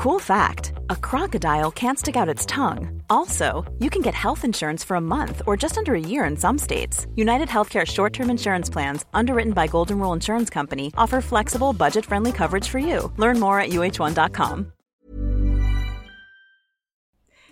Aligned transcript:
Cool 0.00 0.18
fact 0.18 0.72
a 0.88 0.96
crocodile 0.96 1.70
can't 1.70 1.98
stick 1.98 2.16
out 2.16 2.26
its 2.26 2.46
tongue. 2.46 3.02
Also, 3.10 3.70
you 3.80 3.90
can 3.90 4.00
get 4.00 4.14
health 4.14 4.46
insurance 4.46 4.82
for 4.82 4.94
a 4.94 5.00
month 5.16 5.42
or 5.46 5.58
just 5.58 5.76
under 5.76 5.94
a 5.94 6.00
year 6.00 6.24
in 6.24 6.38
some 6.38 6.56
states. 6.56 7.06
United 7.16 7.48
Healthcare 7.48 7.86
short 7.86 8.14
term 8.14 8.30
insurance 8.30 8.70
plans, 8.70 9.04
underwritten 9.12 9.52
by 9.52 9.66
Golden 9.66 9.98
Rule 9.98 10.14
Insurance 10.14 10.48
Company, 10.48 10.90
offer 10.96 11.20
flexible, 11.20 11.74
budget 11.74 12.06
friendly 12.06 12.32
coverage 12.32 12.66
for 12.66 12.78
you. 12.78 13.12
Learn 13.18 13.38
more 13.38 13.60
at 13.60 13.68
uh1.com. 13.68 14.72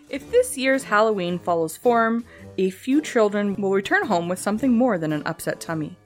If 0.08 0.30
this 0.30 0.56
year's 0.56 0.84
Halloween 0.84 1.38
follows 1.38 1.76
form, 1.76 2.24
a 2.56 2.70
few 2.70 3.02
children 3.02 3.56
will 3.60 3.72
return 3.72 4.06
home 4.06 4.26
with 4.26 4.38
something 4.38 4.72
more 4.72 4.96
than 4.96 5.12
an 5.12 5.22
upset 5.26 5.60
tummy. 5.60 5.98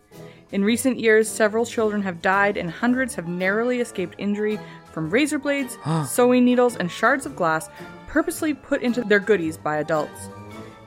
In 0.50 0.64
recent 0.64 0.98
years, 0.98 1.28
several 1.28 1.64
children 1.64 2.02
have 2.02 2.20
died 2.20 2.58
and 2.58 2.70
hundreds 2.70 3.14
have 3.14 3.26
narrowly 3.26 3.80
escaped 3.80 4.16
injury 4.18 4.58
from 4.92 5.10
razor 5.10 5.38
blades, 5.38 5.78
sewing 6.06 6.44
needles, 6.44 6.76
and 6.76 6.90
shards 6.90 7.26
of 7.26 7.36
glass 7.36 7.68
purposely 8.06 8.54
put 8.54 8.82
into 8.82 9.02
their 9.02 9.18
goodies 9.18 9.56
by 9.56 9.76
adults. 9.76 10.28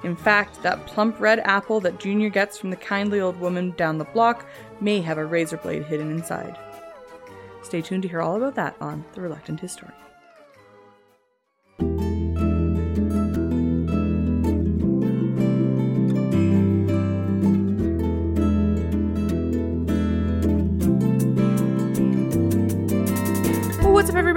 In 0.04 0.16
fact, 0.16 0.62
that 0.62 0.86
plump 0.86 1.20
red 1.20 1.40
apple 1.40 1.80
that 1.82 2.00
Junior 2.00 2.30
gets 2.30 2.58
from 2.58 2.70
the 2.70 2.76
kindly 2.76 3.20
old 3.20 3.40
woman 3.40 3.72
down 3.72 3.98
the 3.98 4.06
block 4.06 4.46
may 4.80 5.02
have 5.02 5.18
a 5.18 5.26
razor 5.26 5.58
blade 5.58 5.84
hidden 5.84 6.12
inside. 6.12 6.58
Stay 7.64 7.82
tuned 7.82 8.04
to 8.04 8.08
hear 8.08 8.22
all 8.22 8.36
about 8.36 8.54
that 8.56 8.76
on 8.80 9.04
The 9.14 9.22
Reluctant 9.22 9.60
Historian. 9.60 9.96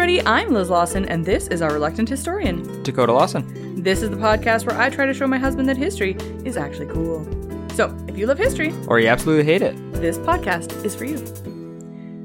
Everybody? 0.09 0.27
I'm 0.27 0.55
Liz 0.55 0.71
Lawson, 0.71 1.05
and 1.05 1.23
this 1.23 1.49
is 1.49 1.61
our 1.61 1.71
Reluctant 1.71 2.09
Historian. 2.09 2.83
Dakota 2.83 3.13
Lawson. 3.13 3.83
This 3.83 4.01
is 4.01 4.09
the 4.09 4.17
podcast 4.17 4.65
where 4.67 4.81
I 4.81 4.89
try 4.89 5.05
to 5.05 5.13
show 5.13 5.27
my 5.27 5.37
husband 5.37 5.69
that 5.69 5.77
history 5.77 6.17
is 6.47 6.57
actually 6.57 6.87
cool. 6.87 7.27
So, 7.75 7.95
if 8.09 8.17
you 8.17 8.27
love 8.27 8.39
history, 8.39 8.73
Or 8.87 8.99
you 8.99 9.09
absolutely 9.09 9.45
hate 9.45 9.61
it. 9.61 9.77
this 9.93 10.17
podcast 10.17 10.83
is 10.83 10.95
for 10.95 11.05
you. 11.05 11.19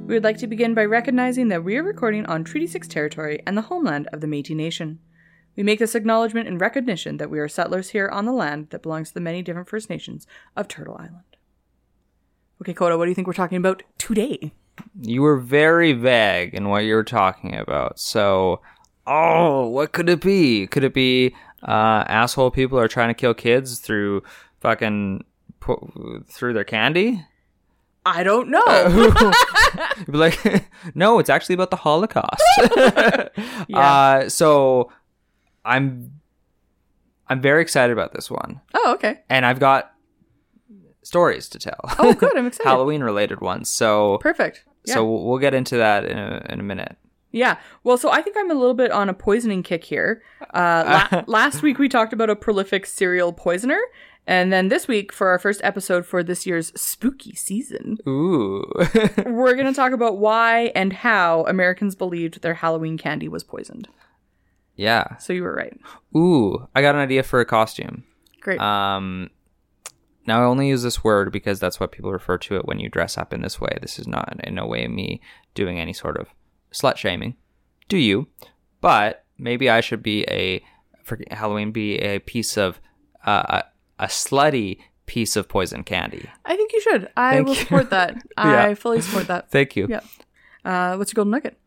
We 0.07 0.13
would 0.13 0.23
like 0.23 0.37
to 0.37 0.47
begin 0.47 0.73
by 0.73 0.85
recognizing 0.85 1.49
that 1.49 1.65
we 1.65 1.75
are 1.75 1.83
recording 1.83 2.25
on 2.25 2.45
Treaty 2.45 2.67
6 2.67 2.87
territory 2.87 3.41
and 3.45 3.57
the 3.57 3.63
homeland 3.63 4.07
of 4.13 4.21
the 4.21 4.27
Metis 4.27 4.55
Nation. 4.55 4.99
We 5.57 5.63
make 5.63 5.79
this 5.79 5.93
acknowledgement 5.93 6.47
in 6.47 6.59
recognition 6.59 7.17
that 7.17 7.29
we 7.29 7.39
are 7.39 7.49
settlers 7.49 7.89
here 7.89 8.07
on 8.07 8.23
the 8.23 8.31
land 8.31 8.69
that 8.69 8.81
belongs 8.81 9.09
to 9.09 9.15
the 9.15 9.19
many 9.19 9.41
different 9.41 9.67
First 9.67 9.89
Nations 9.89 10.25
of 10.55 10.69
Turtle 10.69 10.95
Island. 10.95 11.35
Okay, 12.61 12.73
Coda, 12.73 12.97
what 12.97 13.05
do 13.05 13.11
you 13.11 13.15
think 13.15 13.27
we're 13.27 13.33
talking 13.33 13.57
about 13.57 13.83
today? 13.97 14.53
You 15.01 15.21
were 15.21 15.37
very 15.37 15.93
vague 15.93 16.53
in 16.53 16.69
what 16.69 16.79
you 16.79 16.95
were 16.95 17.03
talking 17.03 17.55
about. 17.55 17.99
So, 17.99 18.61
oh, 19.07 19.67
what 19.67 19.93
could 19.93 20.09
it 20.09 20.21
be? 20.21 20.67
Could 20.67 20.83
it 20.83 20.93
be 20.93 21.35
uh, 21.67 22.03
asshole 22.07 22.51
people 22.51 22.79
are 22.79 22.87
trying 22.87 23.09
to 23.09 23.13
kill 23.13 23.33
kids 23.33 23.79
through 23.79 24.23
fucking 24.59 25.23
pu- 25.59 26.23
through 26.27 26.53
their 26.53 26.63
candy? 26.63 27.25
I 28.05 28.23
don't 28.23 28.49
know. 28.49 28.63
You'd 29.97 30.11
be 30.11 30.17
like, 30.17 30.65
no, 30.95 31.19
it's 31.19 31.29
actually 31.29 31.55
about 31.55 31.71
the 31.71 31.77
Holocaust. 31.77 32.43
uh, 33.73 34.29
so, 34.29 34.91
I'm 35.65 36.11
I'm 37.29 37.41
very 37.41 37.61
excited 37.61 37.93
about 37.93 38.13
this 38.13 38.29
one, 38.29 38.59
oh, 38.73 38.93
okay. 38.95 39.21
and 39.29 39.45
I've 39.45 39.59
got 39.59 39.92
stories 41.03 41.49
to 41.49 41.59
tell. 41.59 41.79
Oh, 41.99 42.13
good. 42.13 42.35
I'm 42.37 42.47
excited. 42.47 42.67
Halloween 42.69 43.03
related 43.03 43.41
ones. 43.41 43.69
So 43.69 44.17
Perfect. 44.19 44.63
Yeah. 44.85 44.95
So 44.95 45.05
we'll 45.05 45.39
get 45.39 45.53
into 45.53 45.77
that 45.77 46.05
in 46.05 46.17
a, 46.17 46.45
in 46.49 46.59
a 46.59 46.63
minute. 46.63 46.97
Yeah. 47.31 47.57
Well, 47.83 47.97
so 47.97 48.11
I 48.11 48.21
think 48.21 48.35
I'm 48.37 48.51
a 48.51 48.53
little 48.53 48.75
bit 48.75 48.91
on 48.91 49.09
a 49.09 49.13
poisoning 49.13 49.63
kick 49.63 49.83
here. 49.83 50.21
Uh, 50.53 51.07
la- 51.11 51.23
last 51.27 51.61
week 51.63 51.79
we 51.79 51.89
talked 51.89 52.13
about 52.13 52.29
a 52.29 52.35
prolific 52.35 52.85
serial 52.85 53.33
poisoner. 53.33 53.79
And 54.25 54.53
then 54.53 54.69
this 54.69 54.87
week, 54.87 55.11
for 55.11 55.27
our 55.29 55.39
first 55.39 55.59
episode 55.65 56.05
for 56.05 56.23
this 56.23 56.45
year's 56.45 56.71
spooky 56.79 57.35
season, 57.35 57.97
Ooh. 58.07 58.63
we're 59.25 59.53
going 59.55 59.65
to 59.67 59.73
talk 59.73 59.91
about 59.91 60.17
why 60.17 60.71
and 60.75 60.93
how 60.93 61.43
Americans 61.45 61.93
believed 61.95 62.41
their 62.41 62.53
Halloween 62.53 62.97
candy 62.97 63.27
was 63.27 63.43
poisoned. 63.43 63.89
yeah. 64.75 65.17
So 65.17 65.33
you 65.33 65.43
were 65.43 65.53
right. 65.53 65.77
Ooh. 66.15 66.67
I 66.73 66.81
got 66.81 66.95
an 66.95 67.01
idea 67.01 67.23
for 67.23 67.41
a 67.41 67.45
costume. 67.45 68.05
Great. 68.39 68.61
Um, 68.61 69.29
now 70.25 70.41
I 70.41 70.45
only 70.45 70.67
use 70.69 70.83
this 70.83 71.03
word 71.03 71.31
because 71.31 71.59
that's 71.59 71.79
what 71.79 71.91
people 71.91 72.11
refer 72.11 72.37
to 72.39 72.55
it 72.55 72.65
when 72.65 72.79
you 72.79 72.89
dress 72.89 73.17
up 73.17 73.33
in 73.33 73.41
this 73.41 73.59
way. 73.59 73.77
This 73.81 73.99
is 73.99 74.07
not 74.07 74.39
in 74.43 74.55
no 74.55 74.65
way 74.65 74.87
me 74.87 75.21
doing 75.53 75.79
any 75.79 75.93
sort 75.93 76.17
of 76.17 76.27
slut 76.71 76.97
shaming. 76.97 77.35
Do 77.89 77.97
you? 77.97 78.27
But 78.81 79.25
maybe 79.37 79.69
I 79.69 79.81
should 79.81 80.03
be 80.03 80.23
a 80.29 80.63
for 81.03 81.19
Halloween 81.31 81.71
be 81.71 81.97
a 81.97 82.19
piece 82.19 82.57
of 82.57 82.79
uh, 83.25 83.61
a, 83.99 84.03
a 84.05 84.07
slutty 84.07 84.79
piece 85.05 85.35
of 85.35 85.49
poison 85.49 85.83
candy. 85.83 86.29
I 86.45 86.55
think 86.55 86.71
you 86.73 86.81
should. 86.81 87.09
I 87.17 87.35
Thank 87.35 87.47
will 87.47 87.55
you. 87.55 87.61
support 87.61 87.89
that. 87.89 88.15
Yeah. 88.37 88.65
I 88.65 88.75
fully 88.75 89.01
support 89.01 89.27
that. 89.27 89.51
Thank 89.51 89.75
you. 89.75 89.87
Yeah. 89.89 89.99
Uh, 90.65 90.95
what's 90.95 91.11
your 91.11 91.15
golden 91.15 91.31
nugget? 91.31 91.57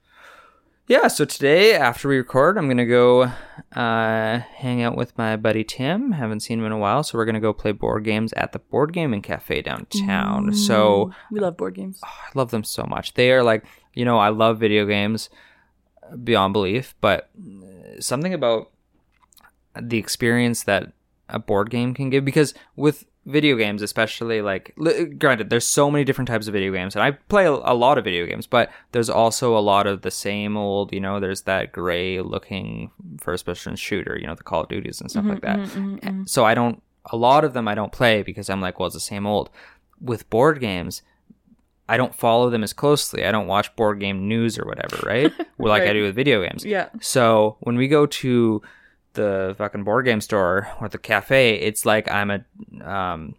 Yeah, 0.89 1.09
so 1.09 1.25
today 1.25 1.75
after 1.75 2.09
we 2.09 2.17
record, 2.17 2.57
I'm 2.57 2.69
gonna 2.69 2.87
go 2.87 3.23
uh, 3.75 4.39
hang 4.39 4.83
out 4.83 4.97
with 4.97 5.19
my 5.19 5.37
buddy 5.37 5.65
Tim. 5.65 6.13
Haven't 6.13 6.41
seen 6.41 6.61
him 6.61 6.67
in 6.67 6.71
a 6.71 6.79
while, 6.79 7.03
so 7.03 7.19
we're 7.19 7.25
gonna 7.25 7.41
go 7.41 7.53
play 7.53 7.73
board 7.73 8.05
games 8.05 8.33
at 8.35 8.53
the 8.53 8.61
board 8.61 8.93
gaming 8.93 9.21
cafe 9.21 9.63
downtown. 9.63 10.55
So 10.55 11.11
We 11.33 11.41
love 11.41 11.57
board 11.57 11.75
games. 11.75 11.99
I 12.05 12.29
love 12.37 12.53
them 12.53 12.63
so 12.63 12.85
much. 12.85 13.15
They 13.15 13.33
are 13.33 13.43
like, 13.43 13.65
you 13.95 14.05
know, 14.05 14.19
I 14.19 14.29
love 14.29 14.61
video 14.61 14.87
games 14.87 15.29
beyond 16.23 16.53
belief, 16.53 16.95
but 17.01 17.31
uh, 17.37 18.01
something 18.01 18.33
about 18.33 18.71
the 19.81 19.99
experience 19.99 20.63
that 20.65 20.93
a 21.29 21.41
board 21.41 21.69
game 21.69 21.95
can 21.95 22.11
give 22.11 22.25
because 22.25 22.55
with 22.77 23.05
video 23.27 23.57
games 23.57 23.83
especially 23.83 24.41
like 24.41 24.73
li- 24.77 25.05
granted 25.05 25.51
there's 25.51 25.67
so 25.67 25.91
many 25.91 26.05
different 26.05 26.29
types 26.29 26.47
of 26.47 26.53
video 26.53 26.73
games 26.73 26.95
and 26.95 27.03
I 27.03 27.11
play 27.11 27.45
a, 27.45 27.51
a 27.51 27.75
lot 27.75 27.99
of 27.99 28.05
video 28.05 28.25
games 28.25 28.47
but 28.47 28.71
there's 28.93 29.11
also 29.11 29.59
a 29.59 29.61
lot 29.61 29.89
of 29.89 30.03
the 30.03 30.13
same 30.13 30.57
old 30.57 30.93
you 30.93 31.01
know 31.01 31.19
there's 31.19 31.43
that 31.43 31.73
gray 31.73 32.21
looking 32.21 32.93
first 33.21 33.45
person 33.45 33.75
shooter 33.75 34.17
you 34.17 34.29
know 34.29 34.37
the 34.37 34.45
Call 34.45 34.63
of 34.63 34.69
Duties 34.69 35.01
and 35.01 35.11
stuff 35.11 35.25
mm-hmm, 35.25 35.33
like 35.33 35.43
that 35.43 35.59
mm-hmm, 35.59 35.95
mm-hmm, 35.97 36.21
eh, 36.21 36.25
so 36.27 36.45
I 36.45 36.55
don't 36.55 36.81
a 37.07 37.17
lot 37.17 37.45
of 37.45 37.53
them 37.53 37.67
I 37.67 37.75
don't 37.75 37.93
play 37.93 38.23
because 38.23 38.49
I'm 38.49 38.61
like 38.61 38.79
well 38.79 38.87
it's 38.87 38.95
the 38.95 39.01
same 39.01 39.27
old 39.27 39.51
with 40.01 40.31
board 40.31 40.61
games 40.61 41.03
I 41.89 41.97
don't 41.97 42.15
follow 42.15 42.51
them 42.51 42.65
as 42.65 42.73
closely. 42.73 43.25
I 43.25 43.31
don't 43.31 43.47
watch 43.47 43.75
board 43.77 44.01
game 44.01 44.27
news 44.27 44.59
or 44.59 44.67
whatever, 44.67 45.07
right? 45.07 45.33
Like 45.59 45.85
I 45.85 45.95
do 45.95 46.03
with 46.03 46.15
video 46.15 46.43
games. 46.43 46.65
Yeah. 46.65 46.91
So 47.01 47.57
when 47.61 47.77
we 47.77 47.89
go 47.89 48.05
to 48.05 48.61
the 49.17 49.55
fucking 49.59 49.83
board 49.85 50.05
game 50.05 50.21
store 50.21 50.69
or 50.81 50.89
the 50.89 50.99
cafe, 50.99 51.57
it's 51.57 51.85
like 51.85 52.09
I'm 52.11 52.31
a 52.31 52.45
um, 52.89 53.35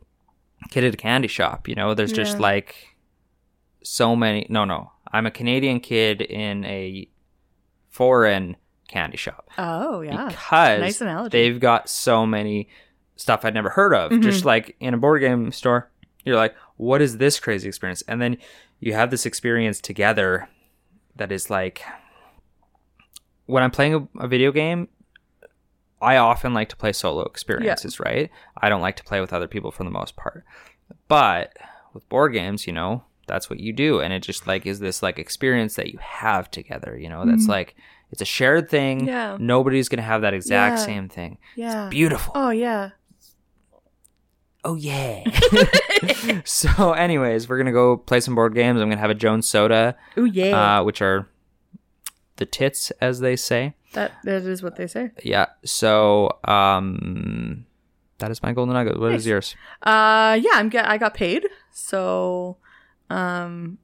kid 0.70 0.84
at 0.84 0.94
a 0.94 0.98
candy 0.98 1.28
shop. 1.30 1.68
You 1.68 1.76
know, 1.76 1.94
there's 1.94 2.12
just 2.12 2.40
like 2.40 2.96
so 3.84 4.16
many. 4.16 4.46
No, 4.50 4.66
no, 4.66 4.92
I'm 5.12 5.26
a 5.26 5.32
Canadian 5.32 5.80
kid 5.80 6.22
in 6.22 6.66
a 6.66 7.08
foreign 7.90 8.58
candy 8.88 9.18
shop 9.18 9.50
Oh, 9.58 10.02
yeah. 10.02 10.28
because 10.28 10.80
Nice 10.82 11.02
analogy. 11.02 11.30
they've 11.38 11.60
got 11.60 11.90
so 11.90 12.26
many 12.26 12.70
stuff 13.16 13.44
I'd 13.44 13.54
never 13.54 13.70
heard 13.70 13.94
of. 13.94 14.12
Just 14.22 14.46
like 14.46 14.76
in 14.80 14.94
a 14.94 14.98
board 14.98 15.22
game 15.22 15.52
store, 15.52 15.90
you're 16.24 16.36
like, 16.36 16.56
what 16.78 17.02
is 17.02 17.18
this 17.18 17.40
crazy 17.40 17.68
experience? 17.68 18.04
And 18.08 18.22
then 18.22 18.38
you 18.80 18.94
have 18.94 19.10
this 19.12 19.26
experience 19.26 19.82
together 19.82 20.48
that 21.16 21.32
is 21.32 21.50
like 21.50 21.82
when 23.48 23.64
I'm 23.64 23.72
playing 23.72 23.94
a, 24.20 24.24
a 24.24 24.28
video 24.28 24.52
game, 24.52 24.88
I 26.02 26.18
often 26.18 26.54
like 26.54 26.70
to 26.70 26.76
play 26.76 26.94
solo 26.94 27.24
experiences, 27.24 28.00
right? 28.00 28.30
I 28.62 28.70
don't 28.70 28.82
like 28.82 28.96
to 28.98 29.04
play 29.04 29.20
with 29.20 29.34
other 29.34 29.48
people 29.48 29.72
for 29.72 29.84
the 29.84 29.90
most 29.90 30.16
part. 30.16 30.44
But 31.08 31.58
with 31.94 32.08
board 32.10 32.34
games, 32.34 32.68
you 32.68 32.74
know, 32.74 33.04
that's 33.28 33.50
what 33.50 33.60
you 33.60 33.74
do 33.74 34.00
and 34.00 34.14
it 34.14 34.22
just 34.24 34.48
like 34.48 34.66
is 34.66 34.80
this 34.80 35.04
like 35.04 35.20
experience 35.20 35.76
that 35.76 35.92
you 35.92 35.98
have 36.02 36.50
together, 36.52 36.98
you 36.98 37.10
know, 37.10 37.26
that's 37.26 37.48
like 37.48 37.76
it's 38.12 38.22
a 38.22 38.26
shared 38.26 38.70
thing. 38.70 39.00
Mm-hmm. 39.00 39.08
Yeah. 39.10 39.38
Nobody's 39.40 39.90
going 39.90 39.98
to 39.98 40.04
have 40.04 40.22
that 40.22 40.34
exact 40.34 40.78
Yeah. 40.80 40.86
same 40.86 41.10
thing. 41.10 41.38
Yeah. 41.56 41.90
Beautiful. 41.90 42.32
Oh, 42.36 42.52
yeah. 42.52 42.92
Oh 44.64 44.76
yeah. 44.76 45.24
so 46.46 46.94
anyways, 46.94 47.48
we're 47.50 47.58
going 47.58 47.66
to 47.68 47.72
go 47.72 47.98
play 47.98 48.20
some 48.20 48.36
board 48.36 48.54
games. 48.56 48.80
I'm 48.82 48.88
going 48.88 48.98
to 48.98 49.02
have 49.02 49.10
a 49.10 49.14
Jones 49.16 49.48
soda, 49.48 49.96
Oh, 50.16 50.26
yeah. 50.26 50.80
uh, 50.80 50.84
which 50.84 51.02
are 51.02 51.28
the 52.38 52.46
tits 52.46 52.92
as 53.02 53.20
they 53.20 53.36
say. 53.36 53.74
That 53.94 54.12
That 54.24 54.44
is 54.44 54.62
what 54.64 54.76
they 54.76 54.88
say. 54.88 55.12
Yeah. 55.24 55.48
So 55.66 56.40
um 56.44 57.66
that 58.20 58.32
is 58.32 58.42
my 58.42 58.52
golden 58.54 58.74
nugget. 58.74 59.00
What 59.00 59.14
is 59.14 59.26
Nice. 59.26 59.30
yours? 59.30 59.56
Uh, 59.84 60.40
yeah, 60.42 60.54
I'm 60.56 60.70
get. 60.70 60.88
I 60.88 60.98
got 60.98 61.14
paid, 61.14 61.46
so 61.72 62.58
um, 63.12 63.78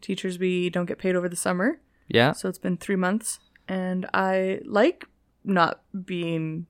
teachers 0.00 0.38
we 0.38 0.70
don't 0.70 0.86
get 0.86 0.98
paid 0.98 1.16
over 1.16 1.28
the 1.28 1.34
summer, 1.34 1.80
Yeah. 2.06 2.30
so 2.30 2.48
it's 2.48 2.58
been 2.58 2.76
three 2.76 2.94
months, 2.94 3.40
and 3.66 4.06
I 4.14 4.60
like 4.64 5.06
not 5.44 5.80
being 6.06 6.66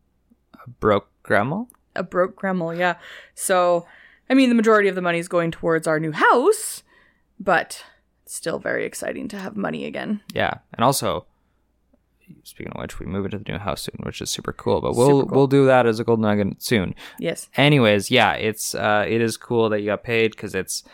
a 0.54 0.70
Broke 0.70 1.10
grandma. 1.22 1.64
a 1.94 2.02
broke 2.02 2.34
grandma. 2.34 2.70
Yeah, 2.70 2.94
so 3.34 3.86
I 4.30 4.34
mean, 4.34 4.48
the 4.48 4.54
majority 4.54 4.88
of 4.88 4.94
the 4.94 5.02
money 5.02 5.18
is 5.18 5.28
going 5.28 5.50
towards 5.50 5.86
our 5.86 6.00
new 6.00 6.12
house, 6.12 6.82
but 7.38 7.84
still 8.24 8.58
very 8.58 8.86
exciting 8.86 9.28
to 9.28 9.36
have 9.36 9.54
money 9.54 9.84
again. 9.84 10.22
Yeah. 10.32 10.54
And 10.72 10.82
also 10.82 11.26
speaking 12.44 12.72
of 12.74 12.80
which, 12.80 12.98
we 13.00 13.06
move 13.06 13.24
into 13.24 13.38
the 13.38 13.52
new 13.52 13.58
house 13.58 13.82
soon, 13.82 13.96
which 14.04 14.20
is 14.20 14.30
super 14.30 14.52
cool. 14.52 14.80
But 14.80 14.94
we'll 14.96 15.24
cool. 15.26 15.28
we'll 15.36 15.46
do 15.46 15.66
that 15.66 15.86
as 15.86 16.00
a 16.00 16.04
gold 16.04 16.20
nugget 16.20 16.62
soon. 16.62 16.94
Yes. 17.18 17.48
Anyways, 17.56 18.10
yeah, 18.10 18.32
it's 18.34 18.74
uh, 18.74 19.04
it 19.08 19.20
is 19.20 19.36
cool 19.36 19.68
that 19.70 19.80
you 19.80 19.86
got 19.86 20.02
paid 20.04 20.32
because 20.32 20.54
it's 20.54 20.84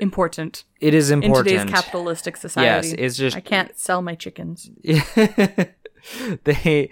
Important. 0.00 0.62
it 0.80 0.94
is 0.94 1.10
In 1.10 1.24
important. 1.24 1.48
today's 1.48 1.68
capitalistic 1.70 2.36
society. 2.36 2.88
Yes, 2.90 2.96
it's 2.98 3.16
just 3.16 3.36
I 3.36 3.40
can't 3.40 3.76
sell 3.76 4.00
my 4.00 4.14
chickens. 4.14 4.70
they 6.44 6.88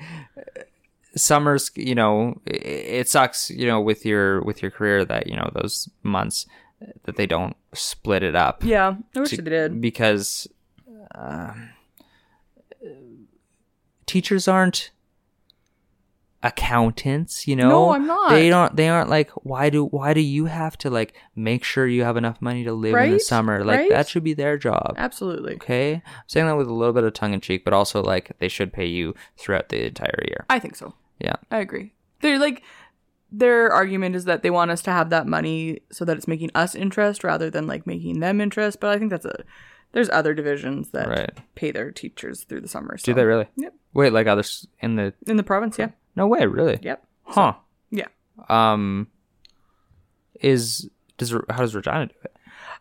summers 1.15 1.71
you 1.77 1.95
know 1.95 2.39
it, 2.45 2.57
it 2.63 3.09
sucks 3.09 3.49
you 3.51 3.67
know 3.67 3.81
with 3.81 4.05
your 4.05 4.43
with 4.43 4.61
your 4.61 4.71
career 4.71 5.03
that 5.05 5.27
you 5.29 5.35
know 5.37 5.49
those 5.55 5.89
months 6.03 6.45
that 7.05 7.17
they 7.17 7.25
don't 7.27 7.57
split 7.73 8.23
it 8.23 8.35
up 8.35 8.63
Yeah, 8.65 8.97
I 9.15 9.21
wish 9.21 9.31
to- 9.31 9.37
they 9.41 9.51
did. 9.51 9.81
because 9.81 10.47
um, 11.15 11.71
teachers 14.07 14.47
aren't 14.49 14.91
accountants 16.43 17.49
you 17.49 17.57
know 17.57 17.69
No, 17.69 17.93
I'm 17.95 18.07
not. 18.07 18.31
they 18.31 18.49
don't 18.49 18.77
they 18.77 18.89
aren't 18.89 19.09
like 19.11 19.31
why 19.31 19.69
do 19.71 19.87
why 19.87 20.15
do 20.15 20.21
you 20.21 20.45
have 20.45 20.77
to 20.79 20.91
like 20.91 21.15
make 21.35 21.65
sure 21.65 21.87
you 21.89 22.05
have 22.05 22.17
enough 22.17 22.41
money 22.41 22.63
to 22.65 22.73
live 22.73 22.95
in 22.95 23.11
the 23.13 23.19
summer 23.19 23.65
like 23.65 23.79
Right? 23.81 23.91
that 23.91 24.07
should 24.09 24.23
be 24.23 24.35
their 24.35 24.57
job 24.57 24.95
Absolutely. 24.97 25.55
okay 25.55 25.95
i'm 25.95 26.03
saying 26.29 26.47
that 26.47 26.57
with 26.57 26.69
a 26.69 26.73
little 26.75 26.93
bit 26.93 27.05
of 27.05 27.15
tongue 27.15 27.33
in 27.33 27.41
cheek 27.41 27.65
but 27.65 27.73
also 27.73 28.01
like 28.03 28.31
they 28.39 28.49
should 28.49 28.73
pay 28.73 28.87
you 28.87 29.15
throughout 29.37 29.71
the 29.71 29.87
entire 29.87 30.23
year 30.29 30.45
I 30.49 30.59
think 30.61 30.77
so. 30.77 30.95
yeah 31.19 31.35
I 31.51 31.59
agree. 31.59 31.95
They're 32.21 32.39
like 32.39 32.63
their 33.33 33.73
argument 33.73 34.15
is 34.15 34.25
that 34.27 34.43
they 34.43 34.51
want 34.51 34.71
us 34.71 34.83
to 34.83 34.91
have 34.93 35.11
that 35.11 35.27
money 35.27 35.81
so 35.91 36.05
that 36.05 36.17
it's 36.17 36.29
making 36.29 36.51
us 36.55 36.75
interest 36.77 37.25
rather 37.25 37.51
than 37.51 37.67
like 37.67 37.87
making 37.87 38.21
them 38.21 38.41
interest. 38.41 38.79
But 38.79 38.91
I 38.91 38.99
think 38.99 39.11
that's 39.11 39.25
a 39.27 39.43
there's 39.93 40.09
other 40.11 40.33
divisions 40.33 40.91
that 40.91 41.09
Right. 41.09 41.31
pay 41.57 41.71
their 41.73 41.91
teachers 41.91 42.45
through 42.45 42.61
the 42.61 42.69
summer. 42.69 42.97
do 43.03 43.13
they 43.15 43.25
really 43.25 43.49
Yep. 43.57 43.75
Wait 43.97 44.13
like 44.13 44.27
others 44.27 44.67
in 44.81 44.97
the 44.97 45.13
In 45.27 45.37
the 45.37 45.43
province, 45.43 45.79
yeah. 45.79 45.91
no 46.15 46.27
way 46.27 46.45
really 46.47 46.79
Yep. 46.83 47.05
huh 47.25 47.55
Yeah. 47.91 48.09
um 48.49 49.09
is 50.41 50.89
does 51.19 51.31
how 51.51 51.59
does 51.59 51.75
regina 51.75 52.07
do 52.07 52.15
it 52.25 52.33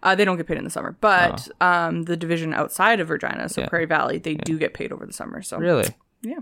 Uh, 0.04 0.14
they 0.14 0.26
don't 0.26 0.38
get 0.38 0.46
paid 0.46 0.58
in 0.58 0.64
the 0.64 0.70
summer, 0.70 0.96
but 1.02 1.48
um, 1.62 2.04
the 2.04 2.16
division 2.18 2.54
outside 2.54 3.00
of 3.00 3.10
Regina, 3.10 3.50
so 3.50 3.62
Oh. 3.62 3.64
Yeah. 3.64 3.70
Prairie 3.70 3.86
Valley, 3.86 4.18
they 4.20 4.36
do 4.36 4.60
get 4.60 4.74
paid 4.74 4.92
over 4.92 5.06
the 5.06 5.14
summer. 5.14 5.42
So 5.42 5.58
really 5.58 5.90
yeah, 6.22 6.40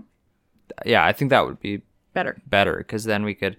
yeah 0.84 1.04
i 1.04 1.12
think 1.12 1.30
that 1.30 1.44
would 1.46 1.60
be 1.60 1.82
better. 2.14 2.40
better 2.46 2.76
because 2.78 3.04
then 3.04 3.22
we 3.24 3.34
could 3.34 3.56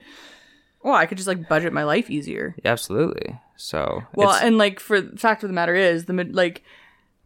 Well, 0.84 0.94
I 0.96 1.06
could 1.08 1.18
just 1.18 1.28
like 1.28 1.48
budget 1.50 1.72
my 1.74 1.84
life 1.84 2.10
easier. 2.10 2.56
absolutely 2.66 3.40
so 3.56 4.04
Well, 4.14 4.30
it's- 4.32 4.44
and 4.44 4.58
like 4.58 4.80
for 4.80 5.00
the 5.02 5.18
fact 5.18 5.44
of 5.44 5.50
the 5.50 5.54
matter 5.56 5.74
is, 5.76 6.06
the 6.06 6.14
mid- 6.14 6.36
like 6.36 6.62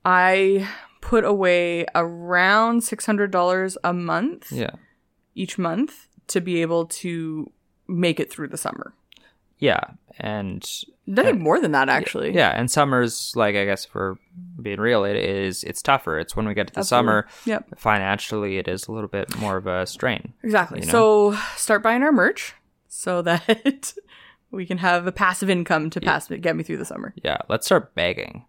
I 0.06 0.68
put 1.02 1.24
away 1.24 1.86
around 1.96 2.84
six 2.84 3.06
hundred 3.06 3.32
dollars 3.32 3.78
a 3.84 3.94
month 3.94 4.52
yeah 4.52 4.72
each 5.36 5.58
month 5.58 6.08
to 6.28 6.42
be 6.42 6.62
able 6.62 6.86
to 6.86 7.52
make 7.88 8.20
it 8.20 8.32
through 8.32 8.48
the 8.48 8.58
summer. 8.58 8.94
yeah 9.58 9.80
and 10.20 10.64
I 11.18 11.24
think 11.24 11.40
more 11.42 11.60
than 11.60 11.72
that 11.72 11.90
actually. 11.90 12.36
yeah 12.36 12.50
and 12.50 12.70
summers 12.70 13.34
like 13.36 13.56
i 13.56 13.66
guess 13.66 13.86
for 13.86 14.18
being 14.62 14.80
real 14.80 15.06
it 15.06 15.16
is 15.16 15.64
it's 15.64 15.82
tougher 15.82 16.20
it's 16.20 16.36
when 16.36 16.48
we 16.48 16.54
get 16.54 16.68
to 16.68 16.74
the 16.74 16.84
summer 16.84 17.28
Yep. 17.46 17.80
financially 17.80 18.58
it 18.58 18.68
is 18.68 18.88
a 18.88 18.92
little 18.92 19.08
bit 19.08 19.36
more 19.38 19.58
of 19.58 19.66
a 19.68 19.86
strain 19.88 20.34
Exactly. 20.44 20.82
You 20.82 20.86
know? 20.88 20.92
So 20.92 21.40
start 21.56 21.82
buying 21.82 22.04
our 22.04 22.12
merch 22.12 22.54
so 22.88 23.22
that 23.30 23.94
we 24.52 24.66
can 24.66 24.78
have 24.80 25.08
a 25.08 25.12
passive 25.12 25.50
income 25.50 25.90
to 25.92 26.02
pass 26.02 26.28
get 26.28 26.56
me 26.56 26.64
through 26.64 26.78
the 26.78 26.86
summer. 26.86 27.14
yeah 27.24 27.38
let's 27.48 27.66
start 27.66 27.96
begging 27.96 28.46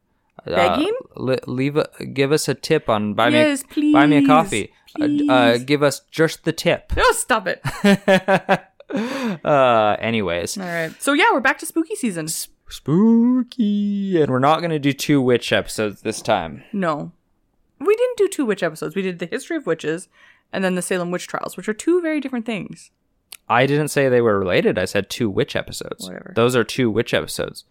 Uh, 0.46 0.54
Begging? 0.54 0.94
li- 1.16 1.38
leave 1.46 1.76
a, 1.76 1.88
give 2.12 2.32
us 2.32 2.48
a 2.48 2.54
tip 2.54 2.88
on 2.88 3.14
buy 3.14 3.28
Yes, 3.28 3.62
me 3.76 3.90
a, 3.90 3.92
buy 3.92 4.06
me 4.06 4.16
a 4.18 4.26
coffee 4.26 4.72
Uh, 4.98 5.04
uh, 5.04 5.06
please. 5.06 5.64
give 5.64 5.82
us 5.82 6.00
just 6.10 6.44
the 6.44 6.52
tip 6.52 6.92
Oh, 6.96 7.14
stop 7.16 7.46
it. 7.46 7.60
uh 9.44 9.96
anyways 10.00 10.58
All 10.58 10.64
right. 10.64 10.92
So 11.00 11.12
yeah, 11.12 11.26
we're 11.32 11.40
back 11.40 11.58
to 11.58 11.66
spooky 11.66 11.94
season. 11.94 12.26
spooky 12.28 14.20
and 14.20 14.30
we're 14.32 14.38
not 14.38 14.60
gonna 14.60 14.78
do 14.78 14.92
two 14.92 15.20
witch 15.20 15.52
episodes 15.52 16.02
this 16.02 16.20
time 16.22 16.64
No. 16.72 17.12
We 17.78 17.96
didn't 17.96 18.18
do 18.18 18.28
two 18.28 18.44
witch 18.44 18.62
episodes. 18.62 18.94
We 18.94 19.00
did 19.02 19.20
the 19.20 19.26
history 19.26 19.56
of 19.56 19.66
witches 19.66 20.08
and 20.52 20.62
then 20.62 20.74
the 20.74 20.82
Salem 20.82 21.10
witch 21.10 21.26
trials, 21.28 21.56
which 21.56 21.66
are 21.68 21.72
two 21.72 22.02
very 22.02 22.20
different 22.20 22.44
things. 22.46 22.90
i 23.48 23.66
didn't 23.66 23.88
say 23.88 24.08
they 24.08 24.20
were 24.20 24.38
related 24.38 24.78
i 24.78 24.84
said 24.84 25.08
two 25.08 25.28
witch 25.30 25.54
episodes 25.56 26.06
Whatever. 26.06 26.32
those 26.36 26.54
are 26.56 26.64
two 26.64 26.90
witch 26.90 27.14
episodes 27.14 27.64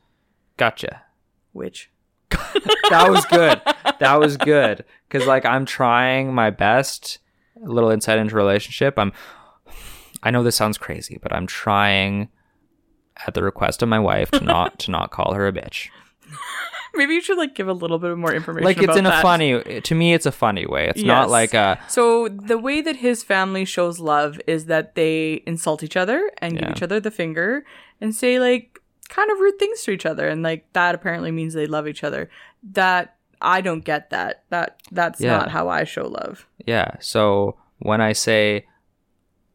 gotcha 0.57 1.03
Witch. 1.51 1.89
that 2.89 3.07
was 3.09 3.25
good. 3.25 3.61
That 3.99 4.19
was 4.19 4.37
good. 4.37 4.85
Because 5.07 5.27
like 5.27 5.45
i'm 5.45 5.65
trying 5.65 6.33
my 6.33 6.49
best 6.49 7.19
a 7.63 7.67
little 7.67 7.89
insight 7.89 8.19
into 8.19 8.35
relationship. 8.35 8.97
I'm 8.97 9.11
i 10.21 10.31
know 10.31 10.43
this 10.43 10.55
sounds 10.55 10.77
crazy 10.77 11.17
but 11.21 11.31
i'm 11.31 11.47
trying 11.47 12.27
at 13.25 13.33
the 13.33 13.43
request 13.43 13.81
of 13.81 13.89
my 13.89 13.99
wife 13.99 14.31
to 14.31 14.41
not 14.43 14.79
to 14.79 14.91
not 14.91 15.11
call 15.11 15.33
her 15.33 15.47
a 15.47 15.51
bitch. 15.51 15.89
Maybe 16.95 17.13
you 17.13 17.21
should 17.21 17.37
like 17.37 17.53
give 17.53 17.67
a 17.67 17.73
little 17.73 17.99
bit 17.99 18.17
more 18.17 18.33
information. 18.33 18.65
like 18.65 18.81
it's 18.81 18.97
in 18.97 19.05
a 19.05 19.21
funny 19.21 19.81
to 19.81 19.95
me 19.95 20.13
it's 20.13 20.25
a 20.25 20.31
funny 20.31 20.65
way. 20.65 20.87
It's 20.89 21.03
not 21.03 21.29
like 21.29 21.53
a 21.53 21.79
So 21.87 22.27
the 22.29 22.57
way 22.57 22.81
that 22.81 22.97
his 22.97 23.23
family 23.23 23.65
shows 23.65 23.99
love 23.99 24.39
is 24.47 24.65
that 24.65 24.95
they 24.95 25.43
insult 25.45 25.83
each 25.83 25.95
other 25.95 26.31
and 26.39 26.57
give 26.57 26.69
each 26.69 26.81
other 26.83 26.99
the 26.99 27.11
finger 27.11 27.63
and 28.01 28.15
say 28.15 28.39
like 28.39 28.78
kind 29.09 29.29
of 29.31 29.39
rude 29.39 29.59
things 29.59 29.81
to 29.83 29.91
each 29.91 30.05
other 30.05 30.27
and 30.29 30.41
like 30.43 30.71
that 30.73 30.95
apparently 30.95 31.31
means 31.31 31.53
they 31.53 31.67
love 31.67 31.87
each 31.87 32.03
other. 32.03 32.29
That 32.71 33.15
I 33.41 33.61
don't 33.61 33.83
get 33.83 34.09
that. 34.11 34.43
That 34.49 34.79
that's 34.91 35.19
Yeah. 35.19 35.37
not 35.37 35.49
how 35.51 35.67
I 35.69 35.83
show 35.83 36.07
love. 36.07 36.45
yeah 36.65 36.95
so 36.99 37.55
when 37.79 38.01
i 38.01 38.11
say 38.13 38.65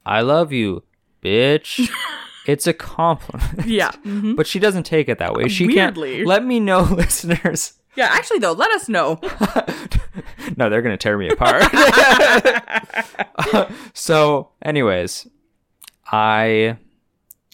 i 0.07 0.23
love 0.23 0.51
you 0.53 0.83
bitch 1.23 1.91
it's 2.47 2.67
a 2.67 2.73
compliment 2.73 3.67
Yeah. 3.67 3.91
mhm. 4.05 4.35
but 4.37 4.47
she 4.47 4.59
doesn't 4.59 4.85
take 4.85 5.09
it 5.11 5.19
that 5.19 5.35
way 5.35 5.49
she 5.49 5.67
Weirdly. 5.67 6.17
can't 6.17 6.27
let 6.27 6.45
me 6.45 6.59
know 6.61 6.81
listeners 7.03 7.75
Yeah, 7.97 8.09
actually 8.11 8.39
though, 8.41 8.53
let 8.53 8.73
us 8.73 8.89
know. 8.89 9.21
no, 10.57 10.69
they're 10.69 10.83
gonna 10.83 10.97
tear 10.97 11.17
me 11.17 11.29
apart. 11.29 11.63
so, 13.95 14.51
anyways, 14.63 15.29
I 16.11 16.77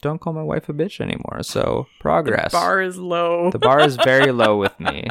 don't 0.00 0.20
call 0.20 0.32
my 0.32 0.42
wife 0.42 0.68
a 0.68 0.72
bitch 0.72 1.00
anymore. 1.00 1.42
So 1.42 1.86
progress. 2.00 2.52
The 2.52 2.58
bar 2.58 2.82
is 2.82 2.98
low. 2.98 3.50
the 3.50 3.58
bar 3.58 3.80
is 3.80 3.96
very 3.96 4.32
low 4.42 4.56
with 4.58 4.78
me. 4.80 5.06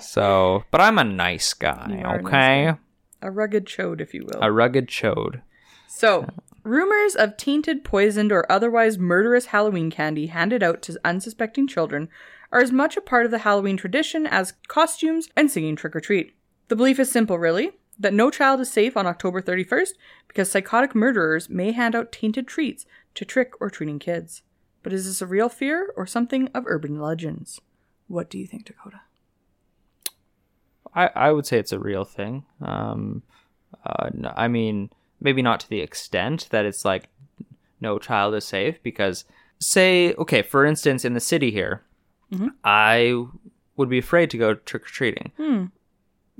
So, 0.00 0.64
but 0.70 0.80
I'm 0.80 0.98
a 0.98 1.04
nice 1.04 1.54
guy. 1.54 2.02
Are 2.04 2.16
a 2.16 2.22
nice 2.22 2.26
okay, 2.26 2.74
a 3.22 3.30
rugged 3.30 3.66
chode, 3.66 4.00
if 4.00 4.12
you 4.12 4.26
will. 4.26 4.42
a 4.42 4.50
rugged 4.50 4.88
chode. 4.88 5.42
So, 5.86 6.26
rumors 6.64 7.14
of 7.14 7.36
tainted, 7.36 7.84
poisoned, 7.84 8.32
or 8.32 8.50
otherwise 8.50 8.98
murderous 8.98 9.46
Halloween 9.46 9.90
candy 9.90 10.26
handed 10.26 10.62
out 10.62 10.82
to 10.82 10.98
unsuspecting 11.04 11.68
children 11.68 12.08
are 12.50 12.60
as 12.60 12.72
much 12.72 12.96
a 12.96 13.00
part 13.00 13.24
of 13.24 13.30
the 13.30 13.38
Halloween 13.38 13.76
tradition 13.76 14.26
as 14.26 14.54
costumes 14.66 15.28
and 15.36 15.50
singing 15.50 15.76
trick 15.76 15.94
or 15.94 16.00
treat. 16.00 16.34
The 16.68 16.76
belief 16.76 16.98
is 16.98 17.10
simple, 17.10 17.38
really 17.38 17.72
that 17.98 18.14
no 18.14 18.30
child 18.30 18.60
is 18.60 18.70
safe 18.70 18.96
on 18.96 19.06
October 19.06 19.40
31st 19.40 19.90
because 20.28 20.50
psychotic 20.50 20.94
murderers 20.94 21.48
may 21.48 21.72
hand 21.72 21.94
out 21.94 22.12
tainted 22.12 22.46
treats 22.46 22.86
to 23.14 23.24
trick 23.24 23.52
or 23.60 23.70
treating 23.70 23.98
kids. 23.98 24.42
But 24.82 24.92
is 24.92 25.06
this 25.06 25.22
a 25.22 25.26
real 25.26 25.48
fear 25.48 25.92
or 25.96 26.06
something 26.06 26.48
of 26.48 26.64
urban 26.66 27.00
legends? 27.00 27.60
What 28.08 28.28
do 28.28 28.38
you 28.38 28.46
think, 28.46 28.66
Dakota? 28.66 29.00
I, 30.94 31.10
I 31.14 31.32
would 31.32 31.46
say 31.46 31.58
it's 31.58 31.72
a 31.72 31.78
real 31.78 32.04
thing. 32.04 32.44
Um, 32.60 33.22
uh, 33.84 34.10
I 34.36 34.48
mean, 34.48 34.90
maybe 35.20 35.42
not 35.42 35.60
to 35.60 35.68
the 35.68 35.80
extent 35.80 36.48
that 36.50 36.64
it's 36.64 36.84
like 36.84 37.08
no 37.80 37.98
child 37.98 38.34
is 38.34 38.44
safe 38.44 38.82
because, 38.82 39.24
say, 39.58 40.14
okay, 40.14 40.42
for 40.42 40.64
instance, 40.64 41.04
in 41.04 41.14
the 41.14 41.20
city 41.20 41.50
here, 41.50 41.82
I 42.64 43.24
would 43.76 43.88
be 43.88 43.98
afraid 43.98 44.30
to 44.30 44.38
go 44.38 44.54
trick 44.54 44.84
or 44.84 44.88
treating. 44.88 45.70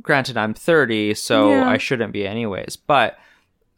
Granted, 0.02 0.36
I'm 0.36 0.54
30, 0.54 1.14
so 1.14 1.50
Yeah. 1.50 1.68
I 1.68 1.78
shouldn't 1.78 2.12
be 2.12 2.26
anyways. 2.26 2.76
But 2.76 3.16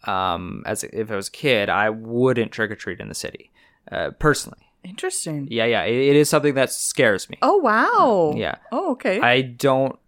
um, 0.06 0.62
as 0.66 0.84
if 0.84 1.10
I 1.10 1.16
was 1.16 1.28
a 1.28 1.32
kid, 1.32 1.68
I 1.68 1.90
wouldn't 1.90 2.52
trick 2.52 2.70
or 2.70 2.76
treat 2.76 3.00
in 3.00 3.08
the 3.08 3.14
city, 3.14 3.50
uh, 3.90 4.10
personally. 4.18 4.58
Interesting. 4.84 5.48
Yeah, 5.50 5.64
yeah, 5.64 5.82
it, 5.82 5.96
it 5.96 6.16
is 6.16 6.28
something 6.28 6.54
that 6.54 6.72
scares 6.72 7.28
me. 7.28 7.38
Oh, 7.42 7.56
wow. 7.56 8.34
Yeah. 8.36 8.56
Oh, 8.70 8.92
okay. 8.92 9.20
I 9.20 9.42
don't 9.42 9.98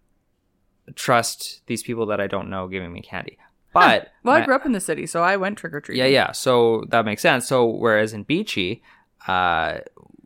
trust 0.95 1.61
these 1.67 1.83
people 1.83 2.05
that 2.07 2.21
I 2.21 2.27
don't 2.27 2.49
know 2.49 2.67
giving 2.67 2.91
me 2.91 3.01
candy. 3.01 3.37
But 3.73 4.11
well, 4.23 4.37
I 4.37 4.45
grew 4.45 4.55
up 4.55 4.65
in 4.65 4.71
the 4.71 4.79
city, 4.79 5.05
so 5.05 5.21
I 5.21 5.37
went 5.37 5.57
trick 5.57 5.73
or 5.73 5.81
treating. 5.81 6.03
yeah, 6.03 6.09
yeah. 6.09 6.31
So 6.31 6.85
that 6.89 7.05
makes 7.05 7.21
sense. 7.21 7.47
So 7.47 7.65
whereas 7.65 8.13
in 8.13 8.25
Beechy, 8.25 8.81
uh, 9.27 9.79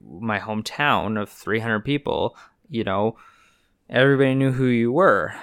my 0.07 0.39
hometown 0.39 1.19
of 1.21 1.29
300 1.29 1.81
people, 1.81 2.37
you 2.69 2.83
know, 2.83 3.17
everybody 3.89 4.35
knew 4.35 4.51
who 4.51 4.65
you 4.65 4.91
were. 4.91 5.33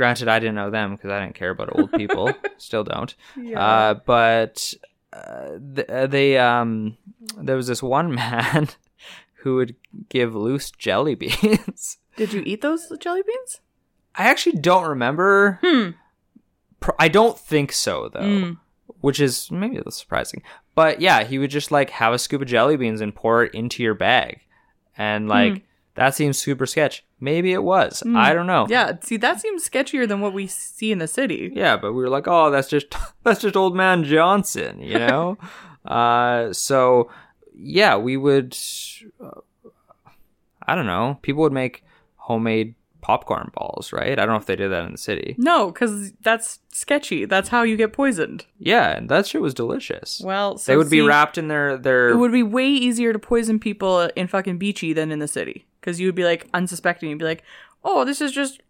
Granted, 0.00 0.28
I 0.28 0.38
didn't 0.38 0.54
know 0.54 0.70
them 0.70 0.92
because 0.96 1.10
I 1.10 1.20
didn't 1.20 1.34
care 1.34 1.50
about 1.50 1.78
old 1.78 1.92
people. 1.92 2.32
Still 2.56 2.84
don't. 2.84 3.14
Uh, 3.54 3.92
but 4.06 4.72
uh, 5.12 5.58
th- 5.74 5.88
uh, 5.90 6.06
they 6.06 6.38
um, 6.38 6.96
there 7.36 7.54
was 7.56 7.66
this 7.66 7.82
one 7.82 8.14
man 8.14 8.70
who 9.42 9.56
would 9.56 9.76
give 10.08 10.34
loose 10.34 10.70
jelly 10.70 11.14
beans. 11.16 11.98
Did 12.16 12.32
you 12.32 12.42
eat 12.46 12.62
those 12.62 12.90
jelly 12.98 13.20
beans? 13.26 13.60
I 14.14 14.24
actually 14.30 14.58
don't 14.58 14.88
remember. 14.88 15.58
Hmm. 15.62 15.90
I 16.98 17.08
don't 17.08 17.38
think 17.38 17.70
so 17.70 18.08
though, 18.10 18.20
Mm. 18.20 18.58
which 19.02 19.20
is 19.20 19.50
maybe 19.50 19.74
a 19.74 19.80
little 19.80 19.92
surprising. 19.92 20.42
But 20.74 21.02
yeah, 21.02 21.24
he 21.24 21.38
would 21.38 21.50
just 21.50 21.70
like 21.70 21.90
have 21.90 22.14
a 22.14 22.18
scoop 22.18 22.40
of 22.40 22.48
jelly 22.48 22.78
beans 22.78 23.02
and 23.02 23.14
pour 23.14 23.44
it 23.44 23.52
into 23.54 23.82
your 23.82 23.92
bag, 23.94 24.40
and 24.96 25.28
like 25.28 25.52
Mm. 25.52 25.62
that 25.96 26.14
seems 26.14 26.38
super 26.38 26.64
sketch. 26.64 27.04
Maybe 27.20 27.52
it 27.52 27.62
was. 27.62 28.02
I 28.14 28.32
don't 28.32 28.46
know. 28.46 28.66
Yeah, 28.68 28.92
see, 29.02 29.18
that 29.18 29.40
seems 29.40 29.68
sketchier 29.68 30.08
than 30.08 30.20
what 30.20 30.32
we 30.32 30.46
see 30.46 30.90
in 30.90 30.98
the 30.98 31.06
city. 31.06 31.52
Yeah, 31.54 31.76
but 31.76 31.92
we 31.92 32.02
were 32.02 32.08
like, 32.08 32.26
oh, 32.26 32.50
that's 32.50 32.68
just 32.68 32.94
that's 33.24 33.40
just 33.40 33.56
old 33.56 33.76
man 33.76 34.04
Johnson, 34.04 34.80
you 34.80 34.98
know. 35.06 35.36
uh, 35.84 36.52
so 36.52 37.10
yeah, 37.54 37.96
we 37.96 38.16
would. 38.16 38.56
Uh, 39.22 39.40
I 40.66 40.74
don't 40.74 40.86
know. 40.86 41.18
People 41.22 41.42
would 41.42 41.52
make 41.52 41.84
homemade 42.16 42.74
popcorn 43.00 43.50
balls, 43.54 43.92
right? 43.92 44.12
I 44.18 44.24
don't 44.26 44.28
know 44.30 44.36
if 44.36 44.46
they 44.46 44.56
did 44.56 44.70
that 44.70 44.84
in 44.84 44.92
the 44.92 44.98
city. 44.98 45.34
No, 45.38 45.70
because 45.70 46.12
that's 46.22 46.58
sketchy. 46.72 47.24
That's 47.24 47.48
how 47.48 47.62
you 47.62 47.76
get 47.76 47.92
poisoned. 47.92 48.46
Yeah, 48.58 48.96
and 48.96 49.08
that 49.08 49.26
shit 49.26 49.40
was 49.40 49.54
delicious. 49.54 50.20
Well, 50.24 50.58
so 50.58 50.72
they 50.72 50.76
would 50.76 50.90
be 50.90 51.00
wrapped 51.00 51.38
in 51.38 51.48
their 51.48 51.76
their. 51.78 52.10
It 52.10 52.16
would 52.16 52.32
be 52.32 52.42
way 52.42 52.68
easier 52.68 53.12
to 53.12 53.18
poison 53.18 53.58
people 53.58 54.00
in 54.16 54.26
fucking 54.26 54.58
Beechy 54.58 54.94
than 54.94 55.10
in 55.12 55.18
the 55.18 55.28
city. 55.28 55.66
Because 55.80 55.98
you 55.98 56.06
would 56.08 56.14
be 56.14 56.24
like 56.24 56.48
unsuspecting. 56.52 57.08
You'd 57.08 57.18
be 57.18 57.24
like, 57.24 57.42
oh, 57.84 58.04
this 58.04 58.20
is 58.20 58.32
just 58.32 58.60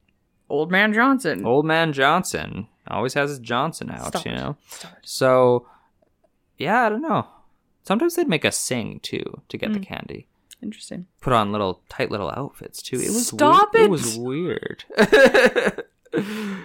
old 0.49 0.71
man 0.71 0.93
Johnson. 0.93 1.45
Old 1.45 1.67
man 1.67 1.93
Johnson 1.93 2.69
always 2.87 3.15
has 3.15 3.31
his 3.31 3.39
Johnson 3.41 3.91
out, 3.91 4.09
Stop 4.09 4.25
you 4.27 4.33
know. 4.33 4.57
Stop. 4.69 4.93
So, 5.03 5.67
yeah, 6.59 6.83
I 6.83 6.89
don't 6.89 7.03
know. 7.03 7.27
Sometimes 7.85 8.15
they'd 8.17 8.29
make 8.29 8.45
us 8.45 8.57
sing 8.57 9.01
too 9.01 9.43
to 9.49 9.57
get 9.59 9.69
Hmm. 9.69 9.75
the 9.75 9.81
candy. 9.81 10.27
Interesting. 10.63 11.07
put 11.21 11.33
on 11.33 11.53
little 11.53 11.83
tight 11.89 12.11
little 12.11 12.31
outfits 12.31 12.83
too. 12.83 12.97
It 12.97 13.09
was 13.09 13.29
Stop 13.29 13.75
we- 13.75 13.81
it! 13.81 13.85
It 13.85 13.91
was 13.91 14.19
weird. 14.19 14.85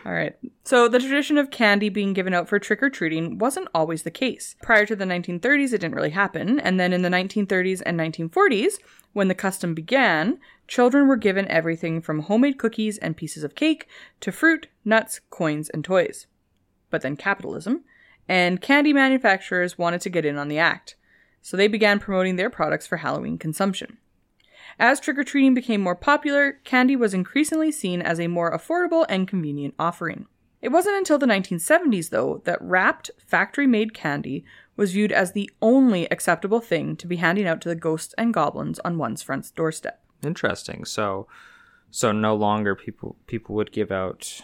All 0.06 0.12
right. 0.12 0.36
So 0.64 0.88
the 0.88 1.00
tradition 1.00 1.38
of 1.38 1.52
candy 1.52 1.90
being 1.90 2.14
given 2.14 2.34
out 2.34 2.50
for 2.50 2.58
trick 2.58 2.82
or 2.82 2.90
treating 2.90 3.38
wasn't 3.38 3.68
always 3.76 4.02
the 4.04 4.12
case. 4.12 4.56
Prior 4.64 4.86
to 4.88 4.96
the 4.96 5.06
1930s, 5.06 5.68
it 5.72 5.82
didn't 5.82 5.94
really 5.94 6.10
happen. 6.10 6.60
And 6.60 6.80
then 6.80 6.94
in 6.94 7.04
the 7.04 7.10
1930s 7.10 7.84
and 7.86 8.00
1940s, 8.00 8.74
when 9.14 9.28
the 9.28 9.36
custom 9.36 9.76
began, 9.76 10.40
children 10.68 11.08
were 11.08 11.16
given 11.16 11.48
everything 11.48 12.02
from 12.02 12.22
homemade 12.22 12.58
cookies 12.58 12.98
and 12.98 13.16
pieces 13.16 13.44
of 13.44 13.54
cake 13.56 13.88
to 14.22 14.32
fruit, 14.32 14.68
nuts, 14.84 15.22
coins, 15.30 15.70
and 15.70 15.84
toys. 15.86 16.26
But 16.90 17.02
then 17.02 17.16
capitalism 17.16 17.84
and 18.28 18.62
candy 18.62 18.94
manufacturers 18.94 19.78
wanted 19.78 20.02
to 20.02 20.10
get 20.10 20.26
in 20.26 20.38
on 20.38 20.48
the 20.48 20.58
act. 20.58 20.96
So 21.46 21.56
they 21.56 21.68
began 21.68 22.00
promoting 22.00 22.38
their 22.38 22.50
products 22.50 22.88
for 22.88 22.98
Halloween 22.98 23.38
consumption. 23.38 24.00
As 24.80 25.00
trick 25.00 25.20
or 25.20 25.24
treating 25.24 25.54
became 25.54 25.80
more 25.80 25.96
popular, 25.96 26.54
candy 26.64 26.96
was 26.96 27.14
increasingly 27.14 27.72
seen 27.72 28.02
as 28.02 28.20
a 28.20 28.26
more 28.26 28.52
affordable 28.52 29.06
and 29.10 29.28
convenient 29.28 29.76
offering. 29.78 30.26
It 30.64 30.70
wasn't 30.70 30.96
until 30.98 31.20
the 31.20 31.28
1970s, 31.28 32.10
though, 32.10 32.42
that 32.46 32.58
wrapped, 32.60 33.12
factory 33.20 33.68
made 33.68 33.94
candy 33.94 34.44
was 34.76 34.94
viewed 34.94 35.12
as 35.12 35.34
the 35.34 35.48
only 35.62 36.10
acceptable 36.10 36.62
thing 36.62 36.96
to 36.96 37.06
be 37.06 37.18
handing 37.18 37.46
out 37.46 37.62
to 37.62 37.70
the 37.70 37.76
ghosts 37.76 38.16
and 38.18 38.34
goblins 38.34 38.80
on 38.80 38.98
one's 38.98 39.22
front 39.22 39.52
doorstep. 39.56 40.04
Interesting. 40.24 40.84
So, 40.84 41.28
so 41.92 42.12
no 42.12 42.36
longer 42.36 42.74
people 42.74 43.18
people 43.28 43.54
would 43.54 43.72
give 43.72 43.92
out 43.92 44.42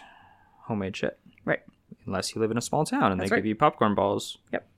homemade 0.66 0.96
shit 0.96 1.18
Right. 1.44 1.62
unless 2.06 2.32
you 2.32 2.40
live 2.40 2.52
in 2.52 2.58
a 2.58 2.62
small 2.62 2.84
town 2.84 3.10
and 3.10 3.20
That's 3.20 3.30
they 3.30 3.34
right. 3.34 3.38
give 3.40 3.46
you 3.46 3.56
popcorn 3.56 3.96
balls. 3.96 4.38
Yep. 4.52 4.68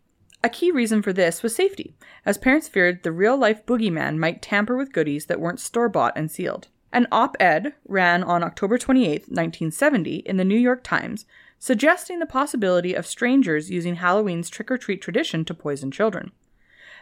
A 0.45 0.51
key 0.51 0.71
reason 0.71 1.01
for 1.01 1.15
this 1.15 1.43
was 1.43 1.55
safety, 1.55 1.95
as 2.27 2.37
parents 2.37 2.69
feared 2.69 3.03
the 3.03 3.13
real 3.13 3.35
life 3.35 3.65
boogeyman 3.65 4.19
might 4.19 4.43
tamper 4.43 4.77
with 4.77 4.93
goodies 4.93 5.25
that 5.25 5.41
weren't 5.41 5.59
store 5.59 5.89
bought 5.89 6.13
and 6.19 6.31
sealed. 6.31 6.69
An 6.93 7.07
op 7.11 7.35
ed 7.41 7.73
ran 7.89 8.23
on 8.23 8.43
October 8.43 8.77
28, 8.77 9.21
1970, 9.21 10.17
in 10.17 10.37
the 10.37 10.45
New 10.45 10.59
York 10.59 10.85
Times, 10.85 11.25
suggesting 11.59 12.19
the 12.19 12.27
possibility 12.27 12.93
of 12.93 13.07
strangers 13.07 13.71
using 13.71 13.95
Halloween's 13.95 14.51
trick 14.51 14.71
or 14.71 14.77
treat 14.77 15.01
tradition 15.01 15.47
to 15.47 15.55
poison 15.55 15.91
children. 15.91 16.31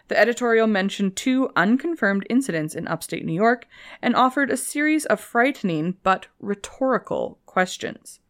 The 0.06 0.16
editorial 0.16 0.68
mentioned 0.68 1.16
two 1.16 1.50
unconfirmed 1.56 2.24
incidents 2.30 2.76
in 2.76 2.86
upstate 2.86 3.24
New 3.24 3.32
York 3.32 3.66
and 4.00 4.14
offered 4.14 4.52
a 4.52 4.56
series 4.56 5.04
of 5.06 5.18
frightening 5.18 5.96
but 6.04 6.28
rhetorical 6.38 7.40
questions. 7.44 8.20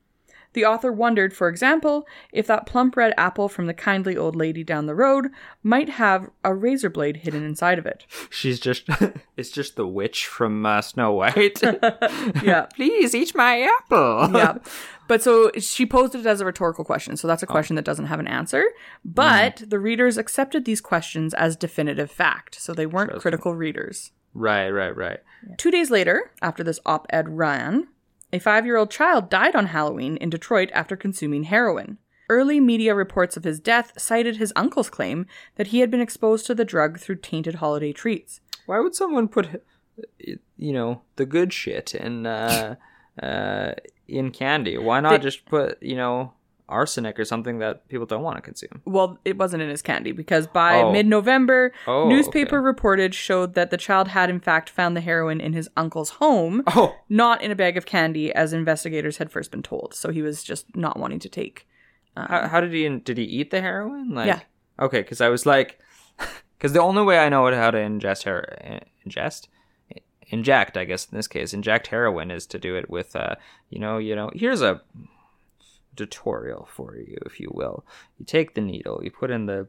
The 0.54 0.64
author 0.64 0.92
wondered, 0.92 1.35
for 1.35 1.49
example, 1.49 2.06
if 2.32 2.47
that 2.47 2.66
plump 2.66 2.97
red 2.97 3.14
apple 3.16 3.49
from 3.49 3.66
the 3.66 3.75
kindly 3.75 4.16
old 4.16 4.37
lady 4.37 4.62
down 4.62 4.87
the 4.87 4.94
road 4.94 5.28
might 5.62 5.88
have 5.88 6.28
a 6.44 6.54
razor 6.54 6.90
blade 6.90 7.18
hidden 7.18 7.42
inside 7.44 7.78
of 7.78 7.87
it. 7.87 8.04
She's 8.30 8.61
just 8.61 8.88
it's 9.37 9.50
just 9.50 9.76
the 9.76 9.87
witch 9.87 10.26
from 10.26 10.64
uh, 10.66 10.80
Snow 10.82 11.12
White. 11.12 11.61
Yeah. 12.42 12.66
Please 12.75 13.14
eat 13.14 13.35
my 13.35 13.61
apple. 13.62 14.30
yeah. 14.35 14.59
But 15.09 15.23
so 15.23 15.50
she 15.59 15.87
posed 15.87 16.14
it 16.14 16.26
as 16.26 16.40
a 16.40 16.44
rhetorical 16.44 16.85
question. 16.85 17.16
So 17.16 17.28
that's 17.28 17.42
a 17.42 17.47
question 17.47 17.76
that 17.76 17.85
doesn't 17.85 18.06
have 18.06 18.21
an 18.21 18.26
answer. 18.26 18.64
But 19.04 19.62
the 19.66 19.78
readers 19.78 20.16
accepted 20.18 20.64
these 20.64 20.80
questions 20.80 21.35
as 21.35 21.56
definitive 21.56 22.11
fact. 22.11 22.61
So 22.61 22.73
they 22.75 22.87
weren't 22.87 23.21
critical 23.21 23.54
readers. 23.54 24.12
Right, 24.35 24.71
right, 24.71 24.97
right. 24.97 25.21
Two 25.59 25.71
days 25.71 25.90
later, 25.90 26.30
after 26.40 26.64
this 26.64 26.80
op 26.87 27.06
ed 27.11 27.28
ran, 27.37 27.88
a 28.33 28.39
five 28.39 28.65
year 28.67 28.77
old 28.77 28.91
child 28.91 29.29
died 29.31 29.55
on 29.55 29.67
Halloween 29.67 30.17
in 30.17 30.31
Detroit 30.31 30.71
after 30.73 30.97
consuming 30.97 31.45
heroin. 31.45 31.99
Early 32.29 32.61
media 32.61 32.95
reports 32.95 33.37
of 33.37 33.45
his 33.45 33.61
death 33.61 33.93
cited 33.99 34.37
his 34.37 34.53
uncle's 34.57 34.89
claim 34.89 35.27
that 35.57 35.67
he 35.69 35.81
had 35.81 35.91
been 35.91 36.01
exposed 36.01 36.47
to 36.47 36.55
the 36.55 36.65
drug 36.65 36.99
through 36.99 37.17
tainted 37.17 37.57
holiday 37.57 37.93
treats. 37.93 38.41
Why 38.65 38.81
would 38.81 38.95
someone 38.95 39.29
put, 39.29 39.62
you 40.19 40.73
know, 40.73 41.03
the 41.17 41.27
good 41.27 41.53
shit 41.53 41.95
in 41.95 42.25
uh, 42.27 42.77
uh, 43.23 43.73
in 44.09 44.31
candy? 44.31 44.79
Why 44.79 45.01
not 45.01 45.11
They- 45.11 45.19
just 45.19 45.45
put, 45.45 45.83
you 45.83 45.97
know, 45.97 46.33
arsenic 46.69 47.19
or 47.19 47.25
something 47.25 47.59
that 47.59 47.87
people 47.88 48.07
don't 48.07 48.23
want 48.23 48.37
to 48.37 48.42
consume? 48.42 48.81
Well, 48.85 49.19
it 49.25 49.37
wasn't 49.37 49.62
in 49.62 49.69
his 49.69 49.83
candy 49.83 50.12
because 50.12 50.47
by 50.47 50.81
Oh. 50.83 50.92
mid 50.92 51.07
November, 51.07 51.73
Oh, 51.87 52.09
newspaper 52.09 52.59
okay. 52.59 52.64
reported 52.64 53.14
showed 53.14 53.54
that 53.54 53.71
the 53.71 53.76
child 53.76 54.09
had 54.09 54.31
in 54.31 54.40
fact 54.40 54.71
found 54.71 54.97
the 54.97 55.00
heroin 55.00 55.40
in 55.40 55.52
his 55.52 55.69
uncle's 55.76 56.11
home, 56.11 56.62
Oh, 56.76 56.95
not 57.09 57.42
in 57.42 57.50
a 57.50 57.54
bag 57.57 57.76
of 57.76 57.85
candy 57.87 58.33
as 58.33 58.52
investigators 58.52 59.19
had 59.19 59.31
first 59.31 59.50
been 59.50 59.62
told. 59.62 59.95
So 59.95 60.11
he 60.11 60.23
was 60.23 60.42
just 60.42 60.75
not 60.76 60.99
wanting 60.99 61.19
to 61.21 61.28
take. 61.28 61.66
how, 62.16 62.49
how 62.49 62.61
did 62.61 62.73
he 62.73 62.88
did 62.99 63.19
he 63.19 63.25
eat 63.25 63.50
the 63.50 63.61
heroin? 63.61 64.11
Like, 64.14 64.26
Yeah. 64.26 64.40
Okay, 64.81 65.00
because 65.02 65.21
I 65.21 65.28
was 65.28 65.45
like, 65.47 65.78
because 66.59 66.73
the 66.73 66.81
only 66.81 67.02
way 67.02 67.19
I 67.19 67.28
know 67.28 67.50
how 67.54 67.71
to 67.71 67.78
ingest 67.78 68.23
her 68.25 68.57
ingest 69.07 69.49
inject, 70.28 70.76
I 70.78 70.85
guess 70.85 71.07
in 71.11 71.16
this 71.16 71.28
case, 71.28 71.52
inject 71.52 71.88
heroin 71.88 72.31
is 72.31 72.47
to 72.47 72.59
do 72.59 72.75
it 72.76 72.88
with, 72.88 73.14
uh, 73.14 73.35
you 73.69 73.78
know, 73.78 73.99
you 73.99 74.16
know. 74.16 74.31
Here's 74.35 74.62
a 74.62 74.81
tutorial 75.97 76.69
for 76.71 76.97
you, 76.97 77.19
if 77.27 77.41
you 77.41 77.51
will. 77.53 77.85
You 78.19 78.25
take 78.25 78.55
the 78.55 78.61
needle, 78.61 79.01
you 79.03 79.11
put 79.11 79.31
in 79.31 79.47
the 79.47 79.69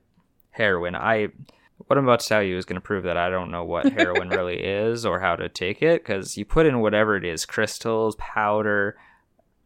heroin. 0.51 0.95
I 0.95 1.29
what 1.77 1.97
I'm 1.97 2.05
about 2.05 2.21
to 2.21 2.27
tell 2.27 2.43
you 2.43 2.57
is 2.57 2.65
going 2.65 2.75
to 2.75 2.81
prove 2.81 3.03
that 3.03 3.17
I 3.17 3.29
don't 3.29 3.51
know 3.51 3.63
what 3.65 3.91
heroin 3.91 4.29
really 4.29 4.63
is 4.63 5.05
or 5.05 5.19
how 5.19 5.35
to 5.35 5.49
take 5.49 5.81
it 5.81 6.03
because 6.03 6.37
you 6.37 6.45
put 6.45 6.65
in 6.65 6.79
whatever 6.79 7.15
it 7.17 7.25
is 7.25 7.45
crystals, 7.45 8.15
powder, 8.17 8.95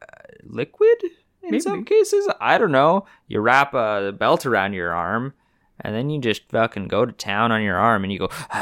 uh, 0.02 0.06
liquid 0.44 1.04
in 1.04 1.52
Maybe. 1.52 1.60
some 1.60 1.86
cases. 1.86 2.28
I 2.40 2.58
don't 2.58 2.72
know. 2.72 3.06
You 3.28 3.42
wrap 3.42 3.74
a 3.74 4.14
belt 4.18 4.46
around 4.46 4.74
your 4.74 4.94
arm 4.94 5.34
and 5.82 5.94
then 5.94 6.10
you 6.10 6.20
just 6.20 6.50
fucking 6.50 6.88
go 6.88 7.06
to 7.06 7.12
town 7.12 7.52
on 7.52 7.62
your 7.62 7.78
arm 7.78 8.04
and 8.04 8.12
you 8.12 8.20
go, 8.20 8.30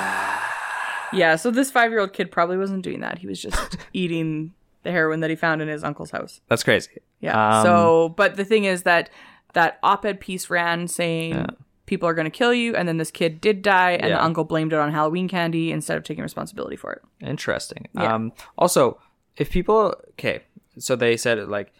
Yeah, 1.13 1.35
so 1.37 1.49
this 1.51 1.71
five 1.71 1.91
year 1.91 2.01
old 2.01 2.13
kid 2.13 2.31
probably 2.31 2.57
wasn't 2.57 2.83
doing 2.83 2.99
that. 3.01 3.19
He 3.19 3.27
was 3.27 3.41
just 3.41 3.77
eating 3.93 4.53
the 4.85 4.91
heroin 4.91 5.19
that 5.19 5.29
he 5.29 5.35
found 5.35 5.61
in 5.61 5.67
his 5.67 5.83
uncle's 5.83 6.11
house. 6.11 6.39
that's 6.47 6.63
crazy. 6.63 7.01
Yeah. 7.19 7.59
Um, 7.59 7.63
so, 7.65 8.09
but 8.15 8.35
the 8.37 8.45
thing 8.45 8.63
is 8.63 8.83
that 8.83 9.09
that 9.53 9.79
op 9.83 10.05
ed 10.05 10.19
piece 10.21 10.49
ran 10.49 10.87
saying 10.87 11.45
people 11.85 12.07
are 12.09 12.13
going 12.13 12.25
to 12.25 12.31
kill 12.31 12.53
you, 12.53 12.75
and 12.75 12.87
then 12.87 12.97
this 12.97 13.11
kid 13.11 13.39
did 13.41 13.61
die, 13.61 13.91
and 13.91 14.09
Yeah. 14.09 14.15
the 14.17 14.23
uncle 14.23 14.43
blamed 14.43 14.73
it 14.73 14.79
on 14.79 14.91
Halloween 14.91 15.27
candy 15.27 15.71
instead 15.71 15.97
of 15.97 16.03
taking 16.03 16.23
responsibility 16.23 16.75
for 16.75 16.93
it. 16.93 17.01
Interesting. 17.21 17.87
Yeah. 17.93 18.13
Um, 18.15 18.31
also, 18.57 18.99
if 19.37 19.49
people, 19.51 19.93
okay, 20.11 20.41
so 20.77 20.95
they 20.95 21.15
said 21.17 21.47
like, 21.47 21.73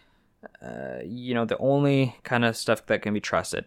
uh, 0.62 1.00
you 1.04 1.34
know, 1.34 1.44
the 1.44 1.58
only 1.58 2.14
kind 2.22 2.44
of 2.44 2.56
stuff 2.56 2.86
that 2.86 3.02
can 3.02 3.12
be 3.14 3.20
trusted 3.20 3.64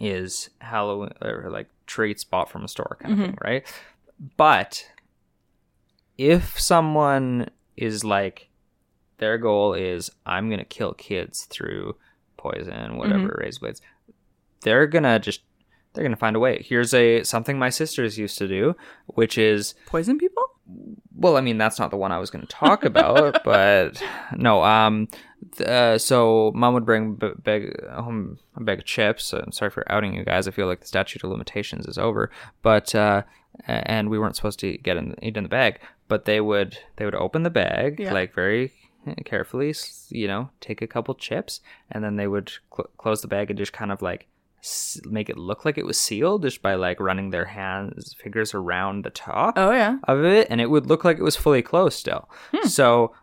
is 0.00 0.50
Halloween 0.60 1.10
or 1.22 1.48
like 1.50 1.68
treats 1.86 2.24
bought 2.24 2.48
from 2.50 2.64
a 2.64 2.68
store 2.68 2.96
kind 3.00 3.12
of 3.14 3.18
thing, 3.20 3.38
right? 3.44 3.64
But 4.36 4.88
if 6.18 6.58
someone 6.60 7.48
is 7.76 8.04
like, 8.04 8.48
their 9.22 9.38
goal 9.38 9.72
is 9.72 10.10
I'm 10.26 10.50
gonna 10.50 10.64
kill 10.64 10.92
kids 10.94 11.44
through 11.44 11.96
poison, 12.36 12.96
whatever, 12.96 13.38
razor 13.40 13.60
blades, 13.60 13.80
they're 14.62 14.86
gonna 14.88 15.18
just 15.20 15.42
they're 15.92 16.04
gonna 16.04 16.16
find 16.16 16.34
a 16.36 16.40
way. 16.40 16.62
Here's 16.66 16.92
a 16.92 17.22
something 17.22 17.58
my 17.58 17.70
sisters 17.70 18.18
used 18.18 18.36
to 18.38 18.48
do, 18.48 18.74
which 19.06 19.38
is 19.38 19.74
Poison 19.86 20.18
people? 20.18 20.42
well, 21.16 21.36
I 21.36 21.40
mean, 21.40 21.58
that's 21.58 21.78
not 21.78 21.90
the 21.90 21.96
one 21.96 22.12
I 22.12 22.18
was 22.18 22.30
going 22.30 22.46
to 22.46 22.48
talk 22.50 22.84
about, 22.84 23.42
but 23.44 24.02
no. 24.36 24.62
Um, 24.64 25.08
uh, 25.64 25.98
so 25.98 26.50
mom 26.54 26.74
would 26.74 26.86
bring 26.86 27.14
b- 27.14 27.32
bag 27.44 27.62
home 27.90 28.38
a 28.56 28.62
bag 28.62 28.78
of 28.78 28.84
chips. 28.84 29.32
I'm 29.32 29.52
sorry 29.52 29.70
for 29.70 29.84
outing 29.92 30.14
you 30.14 30.24
guys. 30.24 30.48
I 30.48 30.50
feel 30.52 30.66
like 30.66 30.80
the 30.80 30.86
statute 30.86 31.22
of 31.24 31.30
limitations 31.30 31.86
is 31.86 31.98
over, 31.98 32.30
but 32.62 32.94
uh, 32.94 33.22
and 33.66 34.08
we 34.08 34.18
weren't 34.18 34.34
supposed 34.36 34.58
to 34.60 34.78
get 34.78 34.96
in 34.96 35.14
eat 35.22 35.36
in 35.36 35.42
the 35.42 35.48
bag. 35.48 35.78
But 36.08 36.24
they 36.24 36.40
would 36.40 36.78
they 36.96 37.04
would 37.04 37.14
open 37.14 37.42
the 37.42 37.50
bag 37.50 37.98
Yeah. 38.00 38.12
like 38.12 38.34
very 38.34 38.72
carefully, 39.24 39.74
you 40.10 40.26
know, 40.28 40.50
take 40.60 40.80
a 40.82 40.86
couple 40.86 41.14
chips, 41.14 41.60
and 41.90 42.02
then 42.04 42.16
they 42.16 42.26
would 42.26 42.50
cl- 42.74 42.90
close 42.98 43.22
the 43.22 43.28
bag 43.28 43.50
and 43.50 43.58
just 43.58 43.72
kind 43.72 43.90
of 43.92 44.02
like 44.02 44.28
s- 44.60 45.00
make 45.04 45.28
it 45.28 45.36
look 45.36 45.64
like 45.64 45.76
it 45.78 45.86
was 45.86 45.98
sealed 45.98 46.42
just 46.42 46.62
by 46.62 46.74
like 46.74 47.00
running 47.00 47.30
their 47.30 47.46
hands 47.46 48.14
fingers 48.18 48.54
around 48.54 49.04
the 49.04 49.10
top 49.10 49.54
Oh 49.56 49.72
yeah. 49.72 49.98
of 50.04 50.24
it, 50.24 50.46
and 50.50 50.60
it 50.60 50.70
would 50.70 50.86
look 50.86 51.04
like 51.04 51.18
it 51.18 51.22
was 51.22 51.36
fully 51.36 51.62
closed 51.62 51.98
still. 51.98 52.28
Hmm. 52.54 52.68
So, 52.68 53.14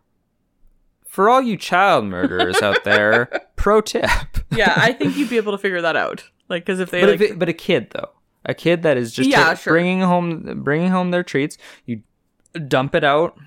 for 1.07 1.29
all 1.29 1.41
you 1.41 1.57
child 1.57 2.05
murderers 2.05 2.61
out 2.61 2.83
there, 2.83 3.29
pro 3.55 3.81
tip. 3.81 4.09
Yeah, 4.51 4.73
I 4.77 4.93
think 4.93 5.15
you'd 5.17 5.29
be 5.29 5.37
able 5.43 5.51
to 5.53 5.57
figure 5.57 5.81
that 5.81 5.95
out. 5.95 6.23
Like, 6.49 6.65
because 6.65 6.79
if 6.79 6.91
they 6.91 7.01
But 7.01 7.09
like, 7.09 7.21
if 7.21 7.31
it, 7.31 7.39
but 7.39 7.49
a 7.49 7.53
kid 7.53 7.89
though, 7.91 8.09
a 8.45 8.53
kid 8.53 8.83
that 8.83 8.97
is 8.97 9.13
just 9.13 9.29
Yeah, 9.29 9.43
ta- 9.43 9.53
sure. 9.55 9.73
bringing 9.73 10.01
home 10.01 10.63
bringing 10.63 10.89
home 10.89 11.11
their 11.11 11.23
treats, 11.23 11.57
you 11.85 12.01
dump 12.67 12.95
it 12.95 13.03
out 13.03 13.37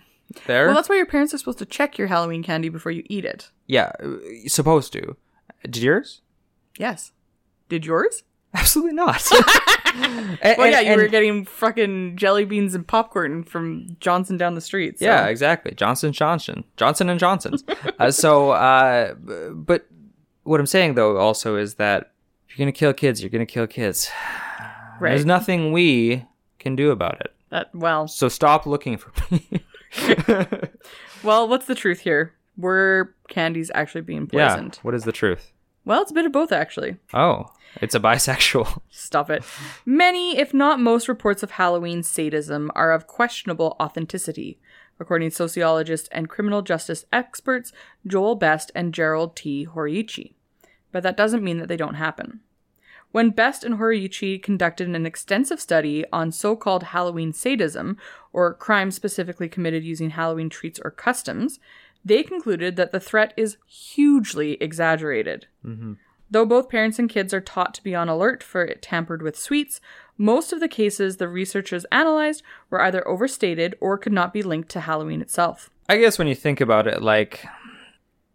there. 0.47 0.67
well, 0.67 0.75
that's 0.75 0.89
why 0.89 0.97
your 0.97 1.07
parents 1.07 1.33
are 1.35 1.39
supposed 1.39 1.59
to 1.59 1.67
check 1.67 1.99
your 1.99 2.09
Halloween 2.09 2.43
candy 2.43 2.69
before 2.69 2.93
you 2.93 3.03
eat 3.09 3.25
it. 3.25 3.51
yeah, 3.67 3.93
uh, 4.03 4.17
supposed 4.47 4.93
to. 4.95 5.17
Did 5.65 5.79
yours? 5.83 6.21
Yes. 6.79 7.13
Did 7.69 7.85
yours? 7.87 8.25
Absolutely 8.55 8.95
not. 8.95 9.23
And- 9.95 10.57
Well, 10.59 10.69
yeah, 10.71 10.81
and- 10.81 10.89
you 10.89 10.97
were 10.97 11.09
getting 11.09 11.45
fucking 11.45 12.17
jelly 12.17 12.45
beans 12.47 12.75
and 12.75 12.87
popcorn 12.87 13.45
from 13.45 13.97
Johnson 14.01 14.37
down 14.39 14.55
the 14.55 14.61
street. 14.63 14.99
So. 14.99 15.05
Yeah, 15.05 15.27
exactly. 15.27 15.75
Johnson 15.75 16.13
Johnson, 16.13 16.65
Johnson 16.79 17.09
and 17.11 17.21
Johnson's. 17.21 17.63
uh, 17.99 18.11
so, 18.11 18.51
uh, 18.53 19.15
but 19.15 19.87
what 20.45 20.59
I'm 20.61 20.67
saying 20.67 20.95
though 20.95 21.19
also 21.19 21.57
is 21.57 21.75
that 21.75 22.13
if 22.49 22.59
you're 22.59 22.65
gonna 22.65 22.73
kill 22.73 22.93
kids, 22.95 23.21
you're 23.23 23.31
gonna 23.31 23.47
kill 23.47 23.67
kids. 23.67 24.11
Right. 25.01 25.11
There's 25.11 25.25
nothing 25.27 25.73
we 25.73 26.25
can 26.61 26.77
do 26.77 26.91
about 26.93 27.21
it. 27.23 27.35
That 27.51 27.75
well, 27.75 28.07
So 28.07 28.29
stop 28.29 28.67
looking 28.67 28.97
for 28.99 29.11
me. 29.35 29.65
well, 31.23 31.49
what's 31.49 31.67
the 31.67 31.75
truth 31.75 32.01
here? 32.01 32.35
Were 32.57 33.15
candies 33.29 33.71
actually 33.75 34.03
being 34.03 34.29
yeah. 34.33 34.49
poisoned? 34.49 34.79
What 34.83 34.95
is 34.95 35.05
the 35.05 35.13
truth? 35.13 35.53
Well, 35.85 36.03
it's 36.03 36.11
a 36.11 36.15
bit 36.15 36.27
of 36.27 36.33
both 36.33 36.53
actually. 36.53 36.97
Oh, 37.13 37.47
it's 37.81 37.95
a 37.95 38.01
bisexual. 38.01 38.81
Stop 38.91 39.31
it. 39.31 39.45
Many, 39.85 40.39
if 40.39 40.53
not 40.55 40.81
most, 40.81 41.09
reports 41.09 41.43
of 41.43 41.53
Halloween 41.53 42.03
sadism 42.03 42.71
are 42.75 42.93
of 42.93 43.07
questionable 43.07 43.77
authenticity, 43.81 44.61
according 45.01 45.31
to 45.31 45.37
sociologists 45.37 46.09
and 46.13 46.29
criminal 46.29 46.63
justice 46.63 47.05
experts 47.13 47.73
Joel 48.07 48.37
Best 48.37 48.71
and 48.75 48.95
Gerald 48.95 49.35
T. 49.35 49.67
Horiuchi. 49.67 50.35
But 50.93 51.03
that 51.03 51.17
doesn't 51.17 51.43
mean 51.43 51.59
that 51.59 51.69
they 51.69 51.77
don't 51.77 51.95
happen. 51.95 52.41
When 53.13 53.31
Best 53.31 53.63
and 53.63 53.77
Horiuchi 53.77 54.43
conducted 54.43 54.89
an 54.89 55.07
extensive 55.07 55.61
study 55.61 56.05
on 56.13 56.33
so 56.33 56.57
called 56.57 56.83
Halloween 56.83 57.33
sadism, 57.33 57.99
or 58.33 58.55
crimes 58.55 58.95
specifically 58.95 59.49
committed 59.49 59.85
using 59.85 60.11
Halloween 60.11 60.49
treats 60.49 60.81
or 60.83 60.91
customs, 60.91 61.61
they 62.05 62.23
concluded 62.23 62.77
that 62.77 62.91
the 62.91 63.01
threat 63.01 63.33
is 63.37 63.59
hugely 63.67 64.55
exaggerated. 64.55 65.47
Mm-hmm. 65.65 65.95
Though 66.31 66.47
both 66.47 66.71
parents 66.71 66.99
and 66.99 67.11
kids 67.11 67.35
are 67.35 67.43
taught 67.43 67.75
to 67.75 67.85
be 67.85 67.95
on 67.95 68.09
alert 68.09 68.43
for 68.43 68.65
it 68.65 68.81
tampered 68.81 69.21
with 69.21 69.39
sweets, 69.39 69.83
most 70.17 70.53
of 70.53 70.61
the 70.61 70.69
cases 70.69 71.19
the 71.19 71.29
researchers 71.29 71.85
analyzed 71.93 72.43
were 72.71 72.81
either 72.81 73.07
overstated 73.07 73.77
or 73.81 73.99
could 73.99 74.15
not 74.15 74.33
be 74.33 74.43
linked 74.43 74.71
to 74.71 74.81
Halloween 74.81 75.21
itself. 75.21 75.69
I 75.91 75.99
guess 75.99 76.19
when 76.19 76.29
you 76.29 76.35
think 76.35 76.63
about 76.63 76.87
it, 76.87 77.03
like, 77.03 77.45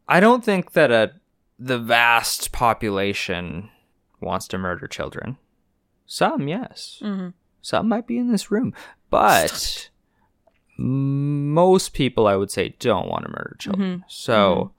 I 0.07 0.19
don't 0.19 0.46
think 0.46 0.74
that 0.74 0.91
a 0.91 1.13
the 1.60 1.79
vast 1.79 2.51
population 2.51 3.72
wants 4.20 4.48
to 4.50 4.58
murder 4.58 4.88
children. 4.88 5.38
Some, 6.06 6.48
yes. 6.48 7.00
Mm-hmm. 7.04 7.30
Some 7.62 7.90
might 7.90 8.08
be 8.08 8.18
in 8.18 8.32
this 8.32 8.50
room, 8.50 8.74
but 9.10 9.90
most 10.78 11.94
people, 11.94 12.28
I 12.28 12.36
would 12.36 12.52
say, 12.52 12.76
don't 12.80 13.10
want 13.10 13.26
to 13.26 13.30
murder 13.30 13.56
mm-hmm. 13.60 13.70
children. 13.70 13.92
Mm-hmm. 14.00 14.04
So, 14.08 14.72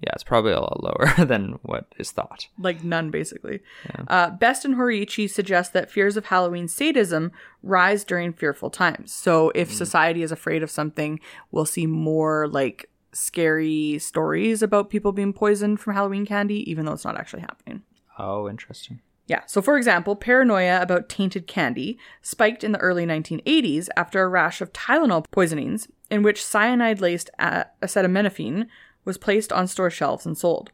yeah, 0.00 0.10
it's 0.14 0.24
probably 0.24 0.52
a 0.52 0.60
lot 0.60 0.82
lower 0.82 1.12
than 1.26 1.58
what 1.62 1.86
is 1.98 2.10
thought. 2.10 2.48
Like 2.58 2.84
none, 2.84 3.10
basically. 3.10 3.60
Uh, 4.08 4.30
Best 4.30 4.64
and 4.64 4.76
Horiuchi 4.76 5.28
suggest 5.28 5.72
that 5.72 5.90
fears 5.90 6.16
of 6.16 6.26
Halloween 6.26 6.68
sadism 6.68 7.32
rise 7.62 8.04
during 8.04 8.32
fearful 8.32 8.70
times. 8.70 9.12
So 9.12 9.50
if 9.54 9.70
mm. 9.70 9.74
society 9.74 10.22
is 10.22 10.32
afraid 10.32 10.62
of 10.62 10.70
something, 10.70 11.20
we'll 11.50 11.66
see 11.66 11.86
more 11.86 12.48
like 12.48 12.88
scary 13.12 13.98
stories 13.98 14.62
about 14.62 14.90
people 14.90 15.12
being 15.12 15.32
poisoned 15.32 15.80
from 15.80 15.94
Halloween 15.94 16.24
candy, 16.24 16.68
even 16.70 16.86
though 16.86 16.92
it's 16.92 17.04
not 17.04 17.18
actually 17.18 17.42
happening. 17.42 17.82
Oh, 18.18 18.48
interesting. 18.48 19.00
Yeah. 19.26 19.42
So, 19.46 19.62
for 19.62 19.76
example, 19.76 20.16
paranoia 20.16 20.80
about 20.82 21.08
tainted 21.08 21.46
candy 21.46 21.98
spiked 22.20 22.64
in 22.64 22.72
the 22.72 22.78
early 22.78 23.06
1980s 23.06 23.88
after 23.96 24.22
a 24.22 24.28
rash 24.28 24.60
of 24.60 24.72
Tylenol 24.72 25.24
poisonings 25.30 25.88
in 26.10 26.22
which 26.22 26.44
cyanide 26.44 27.00
laced 27.00 27.30
acetaminophen 27.38 28.66
was 29.04 29.18
placed 29.18 29.52
on 29.52 29.66
store 29.66 29.90
shelves 29.90 30.26
and 30.26 30.36
sold. 30.36 30.70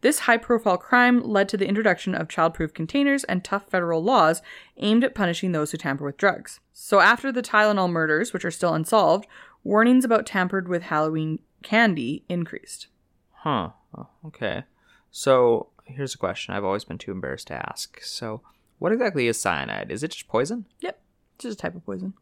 This 0.00 0.20
high 0.20 0.38
profile 0.38 0.78
crime 0.78 1.22
led 1.22 1.48
to 1.50 1.58
the 1.58 1.68
introduction 1.68 2.14
of 2.14 2.28
childproof 2.28 2.72
containers 2.72 3.22
and 3.24 3.44
tough 3.44 3.68
federal 3.68 4.02
laws 4.02 4.40
aimed 4.78 5.04
at 5.04 5.14
punishing 5.14 5.52
those 5.52 5.70
who 5.70 5.78
tamper 5.78 6.04
with 6.04 6.16
drugs. 6.16 6.58
So, 6.72 7.00
after 7.00 7.30
the 7.30 7.42
Tylenol 7.42 7.90
murders, 7.90 8.32
which 8.32 8.44
are 8.46 8.50
still 8.50 8.72
unsolved, 8.72 9.26
warnings 9.62 10.06
about 10.06 10.24
tampered 10.24 10.68
with 10.68 10.84
Halloween 10.84 11.40
candy 11.62 12.24
increased. 12.28 12.86
Huh. 13.32 13.70
Oh, 13.96 14.08
okay. 14.26 14.64
So 15.10 15.68
here's 15.96 16.14
a 16.14 16.18
question 16.18 16.54
I've 16.54 16.64
always 16.64 16.84
been 16.84 16.98
too 16.98 17.10
embarrassed 17.10 17.48
to 17.48 17.54
ask. 17.54 18.02
So, 18.02 18.40
what 18.78 18.92
exactly 18.92 19.26
is 19.26 19.38
cyanide? 19.38 19.90
Is 19.90 20.02
it 20.02 20.12
just 20.12 20.28
poison? 20.28 20.66
Yep. 20.80 21.00
It's 21.36 21.42
just 21.44 21.58
a 21.58 21.62
type 21.62 21.74
of 21.74 21.84
poison. 21.84 22.14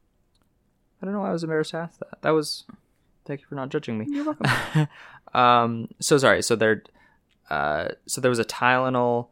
I 1.01 1.05
don't 1.07 1.15
know 1.15 1.21
why 1.21 1.29
I 1.31 1.33
was 1.33 1.45
embarrassed 1.45 1.71
to 1.73 1.79
ask 1.79 1.99
that. 2.01 2.23
That 2.23 2.31
was. 2.31 2.65
Thank 3.25 3.41
you 3.43 3.47
for 3.47 3.55
not 3.55 3.69
judging 3.69 3.99
me. 3.99 4.07
You're 4.09 4.25
welcome. 4.25 4.89
um. 5.35 5.89
So 6.01 6.19
sorry. 6.19 6.43
So 6.43 6.57
there. 6.57 6.83
Uh. 7.51 7.89
So 8.07 8.21
there 8.21 8.31
was 8.31 8.39
a 8.39 8.45
Tylenol. 8.45 9.29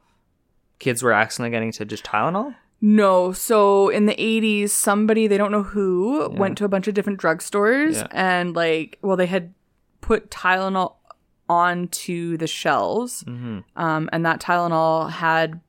Kids 0.78 1.02
were 1.02 1.12
accidentally 1.12 1.50
getting 1.50 1.72
to 1.72 1.84
just 1.84 2.04
Tylenol. 2.04 2.54
No, 2.82 3.32
so 3.32 3.88
in 3.88 4.04
the 4.04 4.14
80s, 4.14 4.68
somebody, 4.68 5.26
they 5.26 5.38
don't 5.38 5.50
know 5.50 5.62
who, 5.62 6.28
went 6.28 6.58
to 6.58 6.66
a 6.66 6.68
bunch 6.68 6.86
of 6.86 6.92
different 6.92 7.18
drugstores 7.18 7.94
Yeah. 7.94 8.06
and, 8.12 8.54
like, 8.54 8.98
well, 9.00 9.16
they 9.16 9.24
had 9.24 9.54
put 10.02 10.30
Tylenol 10.30 10.96
onto 11.48 12.36
the 12.36 12.46
shelves. 12.46 13.22
Mm-hmm. 13.24 13.60
Um, 13.76 14.08
and 14.12 14.24
that 14.26 14.40
Tylenol 14.40 15.10
had 15.10 15.60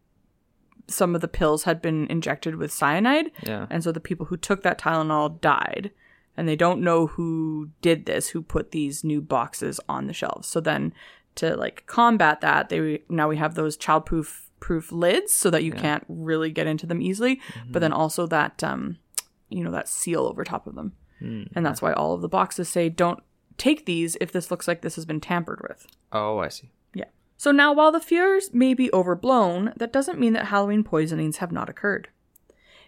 some 0.87 1.15
of 1.15 1.21
the 1.21 1.27
pills 1.27 1.63
had 1.63 1.81
been 1.81 2.07
injected 2.07 2.55
with 2.55 2.71
cyanide. 2.71 3.31
Yeah. 3.43 3.67
And 3.69 3.83
so 3.83 3.91
the 3.91 3.99
people 3.99 4.27
who 4.27 4.37
took 4.37 4.63
that 4.63 4.79
Tylenol 4.79 5.41
died. 5.41 5.91
And 6.39 6.47
they 6.47 6.55
don't 6.55 6.81
know 6.81 7.07
who 7.07 7.71
did 7.81 8.05
this, 8.05 8.29
who 8.29 8.43
put 8.43 8.69
these 8.69 9.03
new 9.03 9.21
boxes 9.21 9.79
on 9.89 10.05
the 10.05 10.13
shelves. 10.13 10.47
So 10.47 10.59
then 10.59 10.93
to 11.33 11.55
like 11.55 11.87
combat 11.87 12.41
that, 12.41 12.69
they 12.69 13.01
now 13.09 13.27
we 13.27 13.37
have 13.37 13.55
those 13.55 13.75
childproof 13.75 14.43
proof 14.59 14.91
lids 14.91 15.33
so 15.33 15.49
that 15.49 15.63
you 15.63 15.71
can't 15.71 16.03
really 16.07 16.51
get 16.51 16.67
into 16.67 16.85
them 16.85 17.01
easily, 17.01 17.41
but 17.69 17.79
then 17.79 17.91
also 17.91 18.27
that 18.27 18.63
um 18.63 18.97
you 19.49 19.63
know 19.63 19.71
that 19.71 19.87
seal 19.87 20.27
over 20.27 20.43
top 20.43 20.67
of 20.67 20.75
them. 20.75 20.93
And 21.55 21.65
that's 21.65 21.81
why 21.81 21.93
all 21.93 22.13
of 22.13 22.21
the 22.21 22.29
boxes 22.29 22.69
say 22.69 22.89
don't 22.89 23.23
take 23.57 23.85
these 23.85 24.17
if 24.21 24.31
this 24.31 24.51
looks 24.51 24.67
like 24.67 24.81
this 24.81 24.95
has 24.95 25.05
been 25.05 25.19
tampered 25.21 25.61
with. 25.67 25.87
Oh, 26.11 26.39
I 26.39 26.49
see. 26.49 26.71
Yeah. 26.93 27.05
So 27.37 27.51
now, 27.51 27.73
while 27.73 27.91
the 27.91 27.99
fears 27.99 28.53
may 28.53 28.73
be 28.73 28.91
overblown, 28.93 29.73
that 29.77 29.93
doesn't 29.93 30.19
mean 30.19 30.33
that 30.33 30.45
Halloween 30.47 30.83
poisonings 30.83 31.37
have 31.37 31.51
not 31.51 31.69
occurred. 31.69 32.09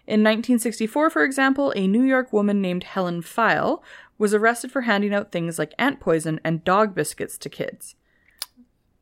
In 0.06 0.20
1964, 0.20 1.10
for 1.10 1.22
example, 1.24 1.72
a 1.76 1.86
New 1.86 2.02
York 2.02 2.32
woman 2.32 2.60
named 2.60 2.84
Helen 2.84 3.22
Pfeil 3.22 3.82
was 4.18 4.34
arrested 4.34 4.72
for 4.72 4.82
handing 4.82 5.14
out 5.14 5.30
things 5.30 5.58
like 5.58 5.74
ant 5.78 6.00
poison 6.00 6.40
and 6.42 6.64
dog 6.64 6.94
biscuits 6.94 7.38
to 7.38 7.48
kids. 7.48 7.94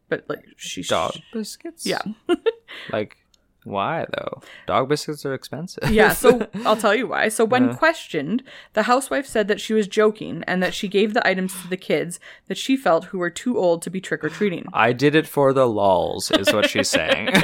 But 0.08 0.24
like 0.28 0.44
she 0.56 0.82
Dog 0.82 1.16
biscuits. 1.32 1.84
yeah 1.86 2.00
Like, 2.92 3.17
why 3.68 4.06
though? 4.16 4.42
Dog 4.66 4.88
biscuits 4.88 5.24
are 5.26 5.34
expensive. 5.34 5.90
yeah 5.90 6.12
so 6.12 6.48
I'll 6.64 6.76
tell 6.76 6.94
you 6.94 7.06
why. 7.06 7.28
So 7.28 7.44
when 7.44 7.74
questioned, 7.76 8.42
the 8.72 8.84
housewife 8.84 9.26
said 9.26 9.48
that 9.48 9.60
she 9.60 9.72
was 9.72 9.86
joking 9.88 10.44
and 10.46 10.62
that 10.62 10.74
she 10.74 10.88
gave 10.88 11.14
the 11.14 11.26
items 11.26 11.60
to 11.62 11.68
the 11.68 11.76
kids 11.76 12.18
that 12.48 12.58
she 12.58 12.76
felt 12.76 13.06
who 13.06 13.18
were 13.18 13.30
too 13.30 13.58
old 13.58 13.82
to 13.82 13.90
be 13.90 14.00
trick 14.00 14.24
or 14.24 14.28
treating. 14.28 14.66
I 14.72 14.92
did 14.92 15.14
it 15.14 15.26
for 15.26 15.52
the 15.52 15.66
lulls, 15.66 16.30
is 16.30 16.52
what 16.52 16.68
she's 16.68 16.88
saying. 16.88 17.26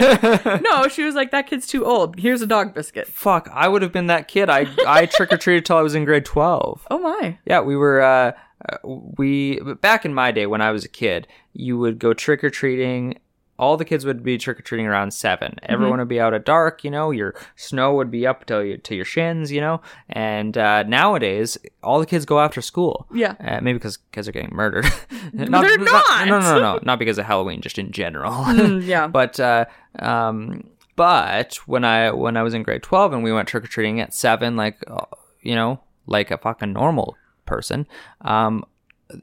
no, 0.63 0.89
she 0.89 1.05
was 1.05 1.15
like 1.15 1.31
that 1.31 1.47
kid's 1.47 1.67
too 1.67 1.85
old. 1.85 2.19
Here's 2.19 2.43
a 2.43 2.47
dog 2.47 2.75
biscuit. 2.75 3.07
Fuck, 3.07 3.49
I 3.53 3.69
would 3.69 3.83
have 3.83 3.93
been 3.93 4.07
that 4.07 4.29
kid. 4.29 4.51
I 4.51 4.67
I 4.87 5.07
trick 5.07 5.33
or 5.33 5.37
treated 5.37 5.65
till 5.67 5.77
I 5.77 5.83
was 5.83 5.95
in 5.95 6.05
grade 6.05 6.25
twelve. 6.25 6.87
Oh 6.91 6.99
my. 6.99 7.39
Yeah, 7.47 7.61
we 7.61 7.77
were. 7.77 8.01
Uh, 8.01 8.33
uh, 8.67 8.79
we 8.85 9.61
back 9.81 10.05
in 10.05 10.15
my 10.15 10.33
day 10.33 10.47
when 10.47 10.63
I 10.63 10.71
was 10.71 10.85
a 10.85 10.89
kid, 10.89 11.29
you 11.53 11.77
would 11.79 11.99
go 11.99 12.15
trick 12.15 12.43
or 12.43 12.51
treating. 12.51 13.19
All 13.59 13.77
the 13.77 13.85
kids 13.85 14.05
would 14.05 14.23
be 14.23 14.37
trick 14.37 14.59
or 14.59 14.63
treating 14.63 14.87
around 14.87 15.13
7 15.13 15.53
Mm-hmm. 15.53 15.73
Everyone 15.73 15.99
would 15.99 16.09
be 16.09 16.21
out 16.21 16.35
at 16.35 16.45
dark. 16.45 16.85
You 16.85 16.91
know, 16.91 17.11
your 17.11 17.35
snow 17.57 17.95
would 17.95 18.11
be 18.11 18.27
up 18.27 18.45
to 18.47 18.65
your, 18.67 18.77
to 18.79 18.95
your 18.95 19.05
shins. 19.05 19.53
You 19.53 19.61
know, 19.61 19.81
and 20.09 20.57
uh, 20.59 20.83
nowadays 20.85 21.57
all 21.83 21.99
the 22.01 22.07
kids 22.07 22.25
go 22.25 22.41
after 22.41 22.61
school. 22.61 23.07
Yeah. 23.13 23.35
uh, 23.41 23.61
maybe 23.61 23.79
because 23.79 23.99
kids 24.13 24.29
are 24.29 24.33
getting 24.33 24.55
murdered. 24.55 24.87
they're 25.33 25.47
not. 25.49 25.65
No, 26.27 26.39
no, 26.39 26.41
no, 26.41 26.61
no, 26.61 26.81
not 26.83 26.99
because 26.99 27.19
of 27.19 27.27
Halloween, 27.27 27.61
just 27.61 27.79
in 27.79 27.93
general. 27.93 28.33
Mm, 28.33 28.85
yeah. 28.87 29.07
But 29.07 29.39
uh, 29.39 29.67
um, 29.99 30.65
but 30.97 31.55
when 31.67 31.85
I 31.85 32.11
when 32.11 32.37
I 32.37 32.43
was 32.43 32.55
in 32.55 32.63
grade 32.63 32.83
twelve 32.83 33.13
and 33.13 33.23
we 33.23 33.33
went 33.33 33.49
trick 33.49 33.65
or 33.65 33.69
treating 33.69 34.01
at 34.01 34.15
seven, 34.15 34.57
like 34.57 34.83
uh, 34.87 35.05
you 35.43 35.55
know, 35.55 35.81
like 36.07 36.31
a 36.31 36.39
fucking 36.39 36.73
normal 36.73 37.17
person, 37.47 37.87
um, 38.23 38.65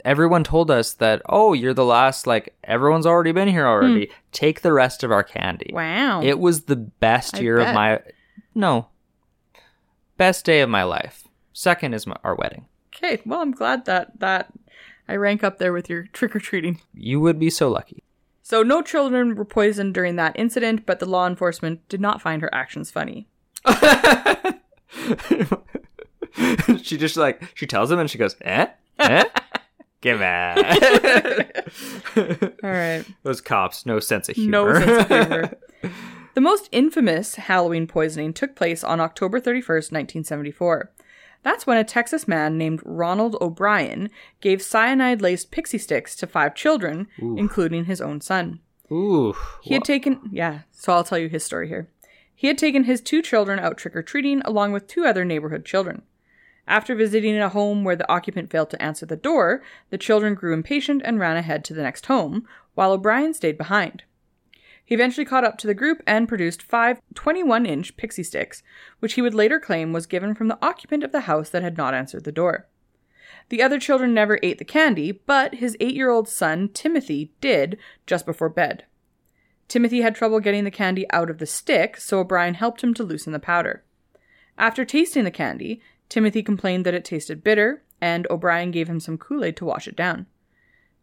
everyone 0.05 0.43
told 0.43 0.69
us 0.71 0.93
that 0.93 1.21
oh 1.27 1.53
you're 1.53 1.73
the 1.73 1.85
last 1.85 2.27
like 2.27 2.55
everyone's 2.63 3.05
already 3.05 3.31
been 3.31 3.47
here 3.47 3.65
already 3.67 4.09
take 4.31 4.61
the 4.61 4.71
rest 4.71 5.03
of 5.03 5.11
our 5.11 5.23
candy 5.23 5.71
Wow. 5.73 6.21
it 6.21 6.39
was 6.39 6.63
the 6.63 6.75
best 6.75 7.37
I 7.37 7.41
year 7.41 7.57
bet. 7.57 7.69
of 7.69 7.75
my 7.75 7.99
no 8.53 8.87
best 10.17 10.45
day 10.45 10.61
of 10.61 10.69
my 10.69 10.83
life 10.83 11.27
second 11.53 11.93
is 11.93 12.05
my, 12.05 12.15
our 12.23 12.35
wedding 12.35 12.65
okay. 12.95 13.21
Well, 13.25 13.41
I'm 13.41 13.51
glad 13.51 13.85
that 13.85 14.19
that 14.19 14.51
I 15.07 15.15
rank 15.15 15.43
up 15.43 15.57
there 15.57 15.73
with 15.73 15.89
your 15.89 16.03
trick 16.13 16.35
or 16.35 16.39
treating. 16.39 16.79
you 16.93 17.19
would 17.19 17.39
be 17.39 17.49
so 17.49 17.69
lucky 17.69 18.03
So 18.43 18.61
no 18.63 18.81
children 18.83 19.35
were 19.35 19.45
poisoned 19.45 19.93
during 19.93 20.15
that 20.17 20.35
incident, 20.37 20.85
but 20.85 20.99
the 20.99 21.05
law 21.07 21.25
enforcement 21.27 21.87
did 21.89 21.99
not 22.01 22.21
find 22.21 22.41
her 22.43 22.53
actions 22.53 22.91
funny. 22.91 23.27
she 26.81 26.97
just 26.97 27.17
like 27.17 27.41
she 27.55 27.65
tells 27.67 27.91
him 27.91 27.99
and 27.99 28.09
she 28.09 28.17
goes 28.17 28.35
eh 28.41 28.67
eh 28.99 29.23
give 30.01 30.19
it 30.21 31.67
All 32.63 32.69
right. 32.69 33.03
those 33.23 33.41
cops 33.41 33.85
no 33.85 33.99
sense 33.99 34.29
of 34.29 34.35
humor. 34.35 34.73
No 34.73 34.79
sense 34.79 35.01
of 35.01 35.07
humor. 35.07 35.51
The 36.33 36.41
most 36.41 36.69
infamous 36.71 37.35
Halloween 37.35 37.87
poisoning 37.87 38.31
took 38.33 38.55
place 38.55 38.85
on 38.85 39.01
October 39.01 39.41
31st, 39.41 39.91
1974. 39.91 40.89
That's 41.43 41.67
when 41.67 41.77
a 41.77 41.83
Texas 41.83 42.25
man 42.25 42.57
named 42.57 42.81
Ronald 42.85 43.35
O'Bryan 43.41 44.09
gave 44.39 44.61
cyanide 44.61 45.21
laced 45.21 45.51
pixie 45.51 45.77
sticks 45.77 46.15
to 46.15 46.27
five 46.27 46.55
children, 46.55 47.07
including 47.19 47.83
his 47.83 47.99
own 47.99 48.21
son. 48.21 48.61
ooh 48.89 49.35
He 49.61 49.73
had 49.73 49.83
taken, 49.83 50.21
yeah, 50.31 50.59
so 50.71 50.93
I'll 50.93 51.03
tell 51.03 51.17
you 51.17 51.27
his 51.27 51.43
story 51.43 51.67
here. 51.67 51.89
He 52.33 52.47
had 52.47 52.57
taken 52.57 52.85
his 52.85 53.01
two 53.01 53.21
children 53.21 53.59
out 53.59 53.77
trick 53.77 53.93
or 53.95 54.01
treating 54.01 54.41
along 54.43 54.71
with 54.71 54.87
two 54.87 55.05
other 55.05 55.25
neighborhood 55.25 55.65
children. 55.65 56.03
After 56.71 56.95
visiting 56.95 57.37
a 57.37 57.49
home 57.49 57.83
where 57.83 57.97
the 57.97 58.09
occupant 58.09 58.49
failed 58.49 58.69
to 58.69 58.81
answer 58.81 59.05
the 59.05 59.17
door, 59.17 59.61
the 59.89 59.97
children 59.97 60.35
grew 60.35 60.53
impatient 60.53 61.01
and 61.03 61.19
ran 61.19 61.35
ahead 61.35 61.65
to 61.65 61.73
the 61.73 61.81
next 61.81 62.05
home, 62.05 62.47
while 62.75 62.93
O'Bryan 62.93 63.33
stayed 63.33 63.57
behind. 63.57 64.03
He 64.85 64.95
eventually 64.95 65.25
caught 65.25 65.43
up 65.43 65.57
to 65.57 65.67
the 65.67 65.73
group 65.73 66.01
and 66.07 66.29
produced 66.29 66.63
five 66.63 67.01
21 67.13 67.65
inch 67.65 67.97
pixie 67.97 68.23
sticks, 68.23 68.63
which 68.99 69.15
he 69.15 69.21
would 69.21 69.33
later 69.33 69.59
claim 69.59 69.91
was 69.91 70.05
given 70.05 70.33
from 70.33 70.47
the 70.47 70.57
occupant 70.61 71.03
of 71.03 71.11
the 71.11 71.27
house 71.27 71.49
that 71.49 71.61
had 71.61 71.75
not 71.75 71.93
answered 71.93 72.23
the 72.23 72.31
door. 72.31 72.69
The 73.49 73.61
other 73.61 73.77
children 73.77 74.13
never 74.13 74.39
ate 74.41 74.57
the 74.57 74.63
candy, 74.63 75.11
but 75.11 75.55
his 75.55 75.75
eight 75.81 75.93
year 75.93 76.09
old 76.09 76.29
son, 76.29 76.69
Timothy, 76.69 77.33
did 77.41 77.77
just 78.07 78.25
before 78.25 78.47
bed. 78.47 78.85
Timothy 79.67 80.03
had 80.03 80.15
trouble 80.15 80.39
getting 80.39 80.63
the 80.63 80.71
candy 80.71 81.05
out 81.11 81.29
of 81.29 81.39
the 81.39 81.45
stick, 81.45 81.97
so 81.97 82.19
O'Bryan 82.19 82.53
helped 82.53 82.81
him 82.81 82.93
to 82.93 83.03
loosen 83.03 83.33
the 83.33 83.39
powder. 83.39 83.83
After 84.57 84.85
tasting 84.85 85.25
the 85.25 85.31
candy, 85.31 85.81
Timothy 86.11 86.43
complained 86.43 86.85
that 86.85 86.93
it 86.93 87.05
tasted 87.05 87.41
bitter, 87.41 87.83
and 88.01 88.27
O'Bryan 88.29 88.71
gave 88.71 88.89
him 88.89 88.99
some 88.99 89.17
Kool 89.17 89.45
Aid 89.45 89.55
to 89.55 89.63
wash 89.63 89.87
it 89.87 89.95
down. 89.95 90.25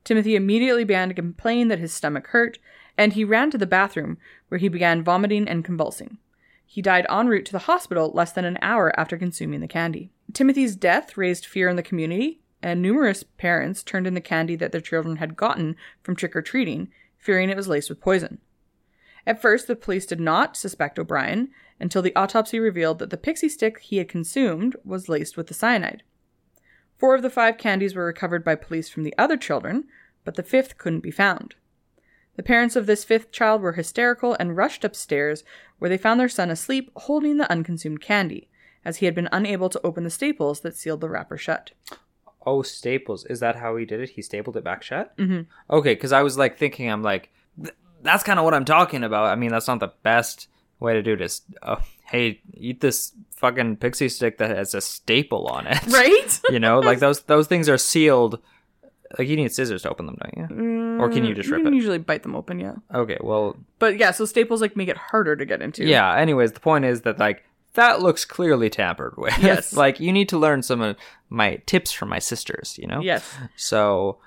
Timothy 0.05 0.37
immediately 0.37 0.85
began 0.85 1.09
to 1.09 1.15
complain 1.15 1.69
that 1.69 1.79
his 1.79 1.95
stomach 1.95 2.27
hurt, 2.27 2.59
and 2.99 3.15
he 3.15 3.25
ran 3.25 3.51
to 3.51 3.57
the 3.57 3.65
bathroom, 3.65 4.19
where 4.49 4.59
he 4.59 4.69
began 4.69 5.03
vomiting 5.03 5.49
and 5.49 5.65
convulsing. 5.65 6.19
He 6.67 6.83
died 6.83 7.07
en 7.09 7.27
route 7.27 7.47
to 7.47 7.53
the 7.53 7.61
hospital 7.61 8.13
less 8.13 8.33
than 8.33 8.45
an 8.45 8.59
hour 8.61 8.93
after 9.01 9.17
consuming 9.17 9.61
the 9.61 9.67
candy. 9.67 10.11
Timothy's 10.35 10.77
death 10.77 11.17
raised 11.17 11.47
fear 11.47 11.71
in 11.71 11.77
the 11.77 11.83
community, 11.83 12.43
and 12.63 12.83
numerous 12.83 13.23
parents 13.23 13.83
turned 13.83 14.07
in 14.07 14.13
the 14.13 14.21
candy 14.21 14.57
that 14.57 14.73
their 14.73 14.83
children 14.83 15.17
had 15.17 15.39
gotten 15.39 15.75
from 16.03 16.17
trick 16.17 16.37
or 16.37 16.43
treating, 16.43 16.91
fearing 17.17 17.49
it 17.49 17.57
was 17.57 17.67
laced 17.67 17.89
with 17.89 18.03
poison. 18.03 18.41
At 19.29 19.43
first, 19.43 19.67
the 19.67 19.77
police 19.77 20.07
did 20.07 20.21
not 20.21 20.57
suspect 20.57 20.99
O'Bryan 20.99 21.51
until 21.79 22.01
the 22.01 22.17
autopsy 22.17 22.59
revealed 22.59 22.99
that 22.99 23.11
the 23.11 23.19
pixie 23.19 23.51
stick 23.51 23.79
he 23.81 23.99
had 23.99 24.09
consumed 24.09 24.75
was 24.85 25.11
laced 25.11 25.37
with 25.37 25.49
the 25.49 25.55
cyanide. 25.55 26.03
Four 26.97 27.15
of 27.15 27.21
the 27.21 27.29
five 27.29 27.59
candies 27.59 27.95
were 27.95 28.07
recovered 28.07 28.43
by 28.43 28.55
police 28.55 28.89
from 28.89 29.03
the 29.03 29.15
other 29.19 29.37
children, 29.37 29.85
but 30.25 30.37
the 30.37 30.43
fifth 30.43 30.79
couldn't 30.79 31.01
be 31.01 31.11
found. 31.11 31.57
The 32.37 32.43
parents 32.43 32.75
of 32.75 32.87
this 32.87 33.05
fifth 33.05 33.31
child 33.31 33.61
were 33.61 33.73
hysterical 33.73 34.35
and 34.41 34.57
rushed 34.57 34.83
upstairs, 34.83 35.45
where 35.79 35.91
they 35.91 35.99
found 35.99 36.19
their 36.19 36.31
son 36.31 36.49
asleep 36.49 36.91
holding 36.97 37.37
the 37.37 37.51
unconsumed 37.53 38.01
candy, 38.01 38.49
as 38.83 38.97
he 38.97 39.05
had 39.05 39.15
been 39.15 39.29
unable 39.31 39.69
to 39.69 39.81
open 39.85 40.05
the 40.05 40.11
staples 40.11 40.61
that 40.61 40.75
sealed 40.75 41.03
the 41.03 41.11
wrapper 41.11 41.37
shut. 41.37 41.73
Oh, 42.47 42.63
staples. 42.63 43.27
Is 43.27 43.41
that 43.41 43.57
how 43.57 43.77
he 43.77 43.85
did 43.85 44.01
it? 44.01 44.11
He 44.11 44.23
stapled 44.23 44.57
it 44.57 44.65
back 44.65 44.83
shut? 44.83 45.15
Mm-hmm. 45.19 45.43
Okay, 45.71 45.93
because 45.93 46.13
I 46.13 46.23
was 46.23 46.39
like 46.39 46.57
thinking, 46.57 46.91
I'm 46.91 47.03
like, 47.03 47.31
that's 48.03 48.23
kind 48.23 48.39
of 48.39 48.45
what 48.45 48.55
I'm 48.55 48.65
talking 48.65 49.05
about. 49.05 49.27
I 49.27 49.35
mean, 49.37 49.51
that's 49.51 49.69
not 49.69 49.81
the 49.81 49.93
best 50.03 50.49
way 50.81 50.95
to 50.95 51.03
do 51.03 51.17
this. 51.17 51.43
Oh, 51.63 51.79
hey, 52.07 52.41
eat 52.55 52.81
this 52.81 53.13
fucking 53.37 53.77
pixie 53.77 54.09
stick 54.09 54.39
that 54.39 54.51
has 54.51 54.75
a 54.75 54.81
staple 54.81 55.47
on 55.49 55.67
it. 55.67 55.79
Right? 55.89 56.41
You 56.51 56.61
know, 56.61 56.81
like 56.81 56.99
those 57.01 57.23
those 57.23 57.47
things 57.47 57.69
are 57.69 57.79
sealed. 57.79 58.41
Like 59.19 59.29
you 59.29 59.37
need 59.37 59.53
scissors 59.53 59.83
to 59.83 59.91
open 59.91 60.07
them, 60.07 60.19
don't 60.21 60.37
you? 60.37 61.01
or 61.01 61.09
can 61.09 61.25
you 61.25 61.33
mm, 61.33 61.37
just 61.37 61.49
you 61.49 61.55
rip 61.55 61.65
can 61.65 61.73
it? 61.73 61.77
usually 61.77 61.99
bite 61.99 62.23
them 62.23 62.37
open, 62.37 62.59
yeah. 62.59 62.75
Okay, 62.95 63.17
well, 63.23 63.57
But 63.79 63.99
yeah, 63.99 64.11
so 64.11 64.25
staples 64.27 64.61
like 64.61 64.77
make 64.77 64.89
it 64.89 64.97
harder 64.99 65.35
to 65.37 65.47
get 65.47 65.63
into. 65.63 65.85
yeah. 65.87 66.15
Anyways, 66.15 66.53
the 66.53 66.61
point 66.61 66.85
is 66.85 67.03
that 67.03 67.19
like 67.19 67.45
that 67.75 68.03
looks 68.03 68.25
clearly 68.25 68.69
tampered 68.69 69.15
with. 69.17 69.37
Yes. 69.39 69.73
like 69.85 69.99
you 70.01 70.13
need 70.13 70.29
to 70.31 70.39
learn 70.39 70.63
some 70.63 70.81
of 70.83 70.97
my 71.31 71.57
tips 71.67 71.91
from 71.93 72.09
my 72.11 72.19
sisters. 72.19 72.79
You 72.81 72.87
know. 72.87 73.01
Yes. 73.01 73.35
So 73.57 74.19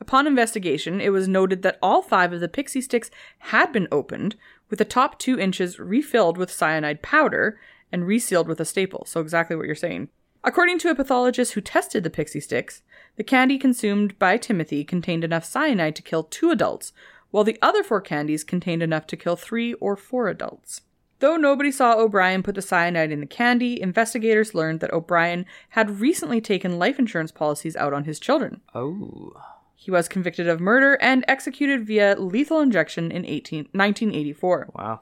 Upon 0.00 0.26
investigation, 0.26 1.00
it 1.00 1.10
was 1.10 1.26
noted 1.26 1.62
that 1.62 1.78
all 1.82 2.02
five 2.02 2.32
of 2.32 2.40
the 2.40 2.48
pixie 2.48 2.80
sticks 2.80 3.10
had 3.38 3.72
been 3.72 3.88
opened, 3.90 4.36
with 4.68 4.78
the 4.78 4.84
top 4.84 5.18
two 5.18 5.38
inches 5.38 5.78
refilled 5.78 6.36
with 6.36 6.50
cyanide 6.50 7.02
powder 7.02 7.58
and 7.90 8.06
resealed 8.06 8.48
with 8.48 8.60
a 8.60 8.64
staple. 8.64 9.04
So, 9.06 9.20
exactly 9.20 9.56
what 9.56 9.66
you're 9.66 9.74
saying. 9.74 10.08
According 10.44 10.78
to 10.80 10.90
a 10.90 10.94
pathologist 10.94 11.54
who 11.54 11.60
tested 11.60 12.04
the 12.04 12.10
pixie 12.10 12.40
sticks, 12.40 12.82
the 13.16 13.24
candy 13.24 13.58
consumed 13.58 14.18
by 14.18 14.36
Timothy 14.36 14.84
contained 14.84 15.24
enough 15.24 15.44
cyanide 15.44 15.96
to 15.96 16.02
kill 16.02 16.24
two 16.24 16.50
adults, 16.50 16.92
while 17.30 17.44
the 17.44 17.58
other 17.60 17.82
four 17.82 18.00
candies 18.00 18.44
contained 18.44 18.82
enough 18.82 19.06
to 19.08 19.16
kill 19.16 19.36
three 19.36 19.74
or 19.74 19.96
four 19.96 20.28
adults. 20.28 20.82
Though 21.18 21.36
nobody 21.36 21.72
saw 21.72 21.98
O'Bryan 21.98 22.42
put 22.42 22.54
the 22.54 22.62
cyanide 22.62 23.10
in 23.10 23.20
the 23.20 23.26
candy, 23.26 23.80
investigators 23.80 24.54
learned 24.54 24.80
that 24.80 24.92
O'Bryan 24.92 25.46
had 25.70 26.00
recently 26.00 26.40
taken 26.40 26.78
life 26.78 26.98
insurance 26.98 27.32
policies 27.32 27.74
out 27.74 27.94
on 27.94 28.04
his 28.04 28.20
children. 28.20 28.60
oh. 28.74 29.32
He 29.78 29.90
was 29.90 30.08
convicted 30.08 30.48
of 30.48 30.58
murder 30.58 30.98
and 31.00 31.24
executed 31.28 31.86
via 31.86 32.18
lethal 32.18 32.60
injection 32.60 33.12
in 33.12 33.24
18, 33.24 33.58
1984. 33.72 34.70
Wow. 34.74 35.00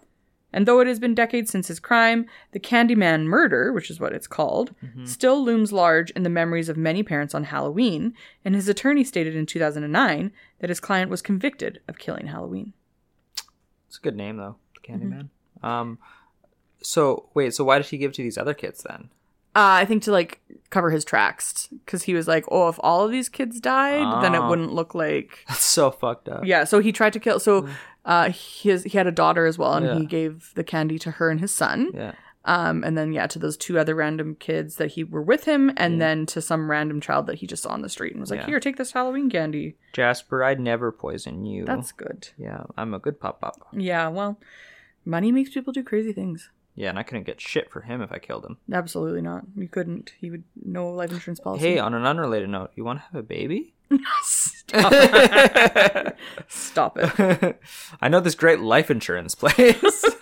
And 0.52 0.66
though 0.66 0.78
it 0.80 0.86
has 0.86 1.00
been 1.00 1.14
decades 1.16 1.50
since 1.50 1.66
his 1.66 1.80
crime, 1.80 2.26
the 2.52 2.60
Candyman 2.60 3.24
murder, 3.24 3.72
which 3.72 3.90
is 3.90 3.98
what 3.98 4.12
it's 4.12 4.28
called, 4.28 4.72
still 5.04 5.44
looms 5.44 5.72
large 5.72 6.10
in 6.12 6.22
the 6.22 6.30
memories 6.30 6.68
of 6.68 6.76
many 6.76 7.02
parents 7.02 7.34
on 7.34 7.44
Halloween, 7.44 8.14
and 8.44 8.54
his 8.54 8.68
attorney 8.68 9.02
stated 9.02 9.34
in 9.34 9.46
2009 9.46 10.30
that 10.60 10.70
his 10.70 10.78
client 10.78 11.10
was 11.10 11.22
convicted 11.22 11.80
of 11.88 11.98
killing 11.98 12.28
Halloween. 12.28 12.72
It's 13.88 13.98
a 13.98 14.00
good 14.00 14.16
name 14.16 14.36
though, 14.36 14.56
Candyman. 14.86 15.28
Mm-hmm. 15.58 15.66
Um, 15.66 15.98
so 16.82 17.28
wait, 17.34 17.52
so 17.52 17.64
why 17.64 17.78
did 17.78 17.88
he 17.88 17.98
give 17.98 18.12
to 18.12 18.22
these 18.22 18.38
other 18.38 18.54
kids 18.54 18.84
then? 18.88 19.10
Uh, 19.56 19.78
I 19.82 19.84
think 19.84 20.02
to 20.04 20.12
like 20.12 20.40
cover 20.70 20.90
his 20.90 21.04
tracks, 21.04 21.68
because 21.84 22.02
he 22.02 22.14
was 22.14 22.26
like, 22.26 22.44
oh, 22.50 22.68
if 22.68 22.76
all 22.80 23.04
of 23.04 23.12
these 23.12 23.28
kids 23.28 23.60
died, 23.60 24.22
then 24.22 24.34
it 24.34 24.38
Oh. 24.38 24.48
wouldn't 24.48 24.72
look 24.72 24.94
like 24.94 25.44
That's 25.48 25.64
so 25.64 25.90
fucked 25.90 26.28
up. 26.28 26.44
Yeah, 26.44 26.64
so 26.64 26.80
he 26.80 26.90
tried 26.92 27.12
to 27.12 27.20
kill. 27.20 27.38
So, 27.38 27.68
uh, 28.04 28.30
his 28.30 28.82
he 28.84 28.98
had 28.98 29.06
a 29.06 29.12
daughter 29.12 29.46
as 29.46 29.56
well, 29.56 29.74
and 29.74 29.86
Yeah. 29.86 29.98
he 29.98 30.06
gave 30.06 30.50
the 30.56 30.64
candy 30.64 30.98
to 31.00 31.12
her 31.12 31.30
and 31.30 31.40
his 31.40 31.54
son. 31.54 31.90
Yeah. 31.94 32.12
Um, 32.46 32.84
and 32.84 32.98
then 32.98 33.12
yeah, 33.14 33.26
to 33.28 33.38
those 33.38 33.56
two 33.56 33.78
other 33.78 33.94
random 33.94 34.34
kids 34.38 34.76
that 34.76 34.88
he 34.92 35.04
were 35.04 35.22
with 35.22 35.44
him, 35.44 35.72
and 35.78 35.98
then 36.00 36.26
to 36.26 36.42
some 36.42 36.70
random 36.70 37.00
child 37.00 37.26
that 37.28 37.36
he 37.36 37.46
just 37.46 37.62
saw 37.62 37.70
on 37.70 37.80
the 37.80 37.88
street 37.88 38.12
and 38.12 38.20
was 38.20 38.30
like, 38.30 38.40
Yeah. 38.40 38.46
"Here, 38.46 38.60
take 38.60 38.76
this 38.76 38.92
Halloween 38.92 39.30
candy." 39.30 39.76
Jasper, 39.94 40.44
I'd 40.44 40.60
never 40.60 40.92
poison 40.92 41.46
you. 41.46 41.64
That's 41.64 41.92
good. 41.92 42.28
yeah, 42.36 42.64
I'm 42.76 42.92
a 42.92 42.98
good 42.98 43.18
pop 43.18 43.40
pop. 43.40 43.66
Yeah, 43.72 44.08
well, 44.08 44.38
money 45.06 45.32
makes 45.32 45.50
people 45.54 45.72
do 45.72 45.82
crazy 45.82 46.12
things. 46.12 46.50
Yeah, 46.74 46.88
and 46.88 46.98
I 46.98 47.02
couldn't 47.04 47.24
get 47.24 47.40
shit 47.40 47.70
for 47.70 47.82
him 47.82 48.00
if 48.02 48.10
I 48.10 48.18
killed 48.18 48.44
him. 48.44 48.58
Absolutely 48.72 49.22
not. 49.22 49.44
You 49.56 49.68
couldn't. 49.68 50.12
He 50.18 50.30
would 50.30 50.44
no 50.64 50.90
life 50.90 51.12
insurance 51.12 51.40
policy. 51.40 51.64
Hey, 51.64 51.78
on 51.78 51.94
an 51.94 52.04
unrelated 52.04 52.48
note, 52.48 52.72
you 52.74 52.84
want 52.84 52.98
to 52.98 53.04
have 53.04 53.14
a 53.14 53.22
baby? 53.22 53.74
stop 54.22 54.92
it. 54.92 56.16
stop 56.48 56.96
it. 56.98 57.60
I 58.00 58.08
know 58.08 58.20
this 58.20 58.34
great 58.34 58.60
life 58.60 58.90
insurance 58.90 59.34
place. 59.34 60.04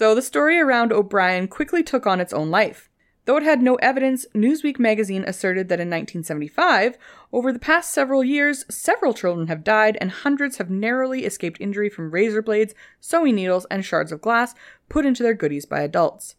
So 0.00 0.14
the 0.14 0.22
story 0.22 0.58
around 0.58 0.94
O'Bryan 0.94 1.46
quickly 1.46 1.82
took 1.82 2.06
on 2.06 2.20
its 2.20 2.32
own 2.32 2.50
life. 2.50 2.88
Though 3.30 3.36
it 3.36 3.44
had 3.44 3.62
no 3.62 3.76
evidence, 3.76 4.26
Newsweek 4.34 4.80
magazine 4.80 5.22
asserted 5.24 5.68
that 5.68 5.78
in 5.78 5.86
1975, 5.86 6.98
over 7.32 7.52
the 7.52 7.60
past 7.60 7.94
several 7.94 8.24
years, 8.24 8.64
several 8.68 9.14
children 9.14 9.46
have 9.46 9.62
died 9.62 9.96
and 10.00 10.10
hundreds 10.10 10.56
have 10.56 10.68
narrowly 10.68 11.24
escaped 11.24 11.60
injury 11.60 11.88
from 11.88 12.10
razor 12.10 12.42
blades, 12.42 12.74
sewing 12.98 13.36
needles, 13.36 13.68
and 13.70 13.84
shards 13.84 14.10
of 14.10 14.20
glass 14.20 14.56
put 14.88 15.06
into 15.06 15.22
their 15.22 15.34
goodies 15.34 15.64
by 15.64 15.82
adults. 15.82 16.34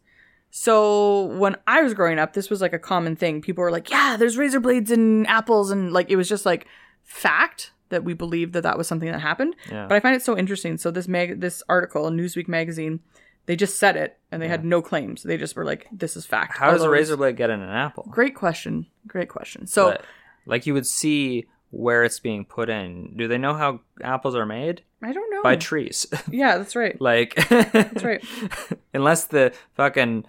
So 0.50 1.28
when 1.38 1.56
I 1.66 1.80
was 1.80 1.94
growing 1.94 2.18
up, 2.18 2.34
this 2.34 2.50
was 2.50 2.60
like 2.60 2.74
a 2.74 2.78
common 2.78 3.16
thing. 3.16 3.40
People 3.40 3.62
were 3.62 3.70
like, 3.70 3.88
"Yeah, 3.88 4.18
there's 4.18 4.36
razor 4.36 4.60
blades 4.60 4.90
in 4.90 5.24
apples," 5.24 5.70
and 5.70 5.94
like 5.94 6.10
it 6.10 6.16
was 6.16 6.28
just 6.28 6.44
like 6.44 6.66
fact 7.02 7.72
that 7.88 8.04
we 8.04 8.12
believed 8.12 8.52
that 8.52 8.64
that 8.64 8.76
was 8.76 8.86
something 8.86 9.10
that 9.10 9.22
happened. 9.22 9.56
Yeah. 9.70 9.86
But 9.86 9.94
I 9.94 10.00
find 10.00 10.14
it 10.14 10.20
so 10.20 10.36
interesting. 10.36 10.76
So 10.76 10.90
this 10.90 11.08
mag, 11.08 11.40
this 11.40 11.62
article 11.70 12.06
in 12.06 12.18
Newsweek 12.18 12.48
magazine, 12.48 13.00
they 13.46 13.56
just 13.56 13.78
said 13.78 13.96
it 13.96 14.18
and 14.30 14.40
they 14.40 14.48
had 14.48 14.64
no 14.64 14.80
claims. 14.82 15.22
They 15.22 15.36
just 15.36 15.56
were 15.56 15.64
like, 15.64 15.86
"This 15.92 16.16
is 16.16 16.24
fact." 16.26 16.56
How 16.58 16.70
does 16.70 16.82
a 16.82 16.90
razor 16.90 17.16
blade 17.16 17.36
get 17.36 17.50
in 17.50 17.60
an 17.60 17.68
apple? 17.70 18.06
Great 18.10 18.34
question. 18.34 18.86
Great 19.06 19.28
question. 19.28 19.66
So 19.66 19.90
But- 19.92 20.04
Like 20.46 20.66
you 20.66 20.74
would 20.74 20.86
see 20.86 21.46
where 21.70 22.04
it's 22.04 22.18
being 22.20 22.44
put 22.44 22.68
in. 22.68 23.14
Do 23.16 23.26
they 23.28 23.38
know 23.38 23.54
how 23.54 23.80
apples 24.02 24.34
are 24.34 24.44
made? 24.46 24.82
I 25.02 25.12
don't 25.12 25.30
know. 25.30 25.42
By 25.42 25.56
trees. 25.56 26.06
yeah, 26.30 26.58
that's 26.58 26.76
right. 26.76 27.00
like 27.00 27.34
That's 27.48 28.04
right. 28.04 28.22
unless 28.94 29.24
the 29.24 29.52
fucking 29.74 30.24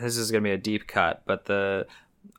this 0.00 0.16
is 0.16 0.30
gonna 0.30 0.42
be 0.42 0.50
a 0.52 0.56
deep 0.58 0.86
cut, 0.86 1.22
but 1.26 1.44
the 1.46 1.86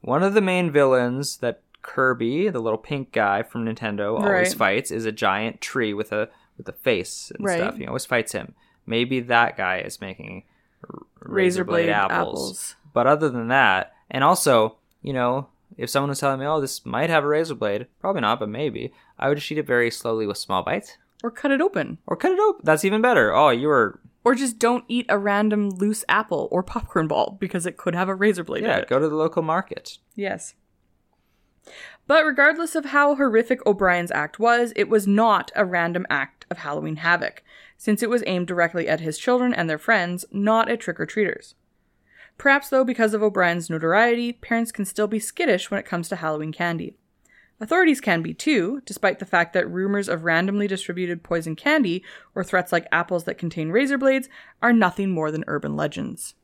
one 0.01 0.23
of 0.23 0.33
the 0.33 0.41
main 0.41 0.71
villains 0.71 1.37
that 1.37 1.61
Kirby, 1.81 2.49
the 2.49 2.59
little 2.59 2.77
pink 2.79 3.11
guy 3.11 3.43
from 3.43 3.65
Nintendo, 3.65 4.19
always 4.19 4.49
Right. 4.49 4.57
fights 4.57 4.91
is 4.91 5.05
a 5.05 5.11
giant 5.11 5.61
tree 5.61 5.93
with 5.93 6.11
a 6.11 6.29
with 6.57 6.67
a 6.67 6.73
face 6.73 7.31
and 7.35 7.45
Right. 7.45 7.57
stuff. 7.59 7.77
He 7.77 7.85
always 7.85 8.05
fights 8.05 8.31
him. 8.31 8.55
Maybe 8.87 9.19
that 9.19 9.55
guy 9.57 9.79
is 9.79 10.01
making 10.01 10.43
r- 10.89 11.01
Razor 11.19 11.63
blade 11.63 11.89
apples. 11.89 12.09
apples. 12.13 12.75
But 12.93 13.05
other 13.05 13.29
than 13.29 13.49
that, 13.49 13.93
and 14.09 14.23
also, 14.23 14.77
you 15.03 15.13
know, 15.13 15.49
if 15.77 15.89
someone 15.91 16.09
was 16.09 16.19
telling 16.19 16.39
me, 16.39 16.45
"Oh, 16.47 16.59
this 16.61 16.85
might 16.85 17.09
have 17.11 17.23
a 17.23 17.27
razor 17.27 17.53
blade," 17.55 17.85
probably 17.99 18.21
not, 18.21 18.39
but 18.39 18.49
maybe, 18.49 18.91
I 19.19 19.27
would 19.29 19.37
just 19.37 19.51
eat 19.51 19.57
it 19.59 19.67
very 19.67 19.91
slowly 19.91 20.25
with 20.25 20.37
small 20.37 20.63
bites, 20.63 20.97
Or 21.23 21.29
cut 21.29 21.51
it 21.51 21.61
open. 21.61 21.97
or 22.07 22.15
cut 22.15 22.31
it 22.31 22.39
open. 22.39 22.61
That's 22.63 22.85
even 22.85 23.01
better. 23.01 23.33
Oh, 23.33 23.49
you 23.49 23.67
were 23.67 23.99
Or 24.23 24.33
just 24.35 24.57
don't 24.59 24.83
eat 24.87 25.05
a 25.09 25.17
random 25.17 25.69
loose 25.69 26.03
apple 26.09 26.47
or 26.51 26.61
popcorn 26.63 27.07
ball 27.07 27.37
because 27.39 27.65
it 27.65 27.77
could 27.77 27.93
have 27.95 28.09
a 28.09 28.15
razor 28.15 28.43
blade 28.43 28.63
in 28.63 28.69
yeah. 28.69 28.77
it. 28.77 28.87
Go 28.89 28.99
to 28.99 29.07
the 29.07 29.15
local 29.15 29.41
market. 29.43 29.99
Yes. 30.15 30.53
But 32.07 32.25
regardless 32.25 32.75
of 32.75 32.85
how 32.85 33.15
horrific 33.15 33.65
O'Bryan's 33.65 34.11
act 34.11 34.39
was, 34.39 34.71
it 34.75 34.89
was 34.89 35.05
not 35.07 35.51
a 35.55 35.65
random 35.65 36.05
act 36.09 36.45
of 36.49 36.59
Halloween 36.59 36.97
havoc, 36.97 37.43
since 37.77 38.01
it 38.01 38.09
was 38.09 38.23
aimed 38.25 38.47
directly 38.47 38.87
at 38.87 38.99
his 38.99 39.17
children 39.17 39.53
and 39.53 39.69
their 39.69 39.77
friends, 39.77 40.25
not 40.31 40.69
at 40.69 40.79
trick 40.79 40.99
or 40.99 41.05
treaters. 41.05 41.55
Perhaps, 42.37 42.69
though, 42.69 42.83
because 42.83 43.13
of 43.13 43.23
O'Bryan's 43.23 43.69
notoriety, 43.69 44.33
parents 44.33 44.71
can 44.71 44.85
still 44.85 45.07
be 45.07 45.19
skittish 45.19 45.71
when 45.71 45.79
it 45.79 45.85
comes 45.85 46.09
to 46.09 46.17
Halloween 46.17 46.51
candy. 46.51 46.95
Authorities 47.59 47.99
can 47.99 48.21
be 48.21 48.35
too, 48.35 48.81
despite 48.85 49.17
the 49.17 49.25
fact 49.25 49.53
that 49.53 49.69
rumors 49.69 50.07
of 50.07 50.23
randomly 50.23 50.67
distributed 50.67 51.23
poison 51.23 51.55
candy 51.55 52.03
or 52.35 52.43
threats 52.43 52.71
like 52.71 52.87
apples 52.91 53.23
that 53.23 53.39
contain 53.39 53.69
razor 53.69 53.97
blades 53.97 54.29
are 54.61 54.73
nothing 54.73 55.09
more 55.09 55.31
than 55.31 55.43
urban 55.47 55.75
legends. 55.75 56.35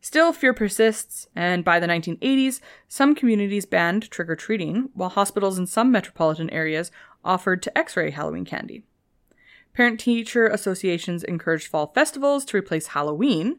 Still, 0.00 0.32
fear 0.32 0.54
persists, 0.54 1.28
and 1.34 1.64
by 1.64 1.80
the 1.80 1.86
1980s, 1.86 2.60
some 2.88 3.14
communities 3.14 3.66
banned 3.66 4.10
trick 4.10 4.28
or 4.28 4.36
treating, 4.36 4.90
while 4.94 5.08
hospitals 5.10 5.58
in 5.58 5.66
some 5.66 5.90
metropolitan 5.90 6.50
areas 6.50 6.90
offered 7.24 7.62
to 7.62 7.78
x 7.78 7.96
ray 7.96 8.10
Halloween 8.10 8.44
candy. 8.44 8.84
Parent 9.74 9.98
teacher 9.98 10.46
associations 10.46 11.24
encouraged 11.24 11.66
fall 11.66 11.88
festivals 11.88 12.44
to 12.46 12.56
replace 12.56 12.88
Halloween, 12.88 13.58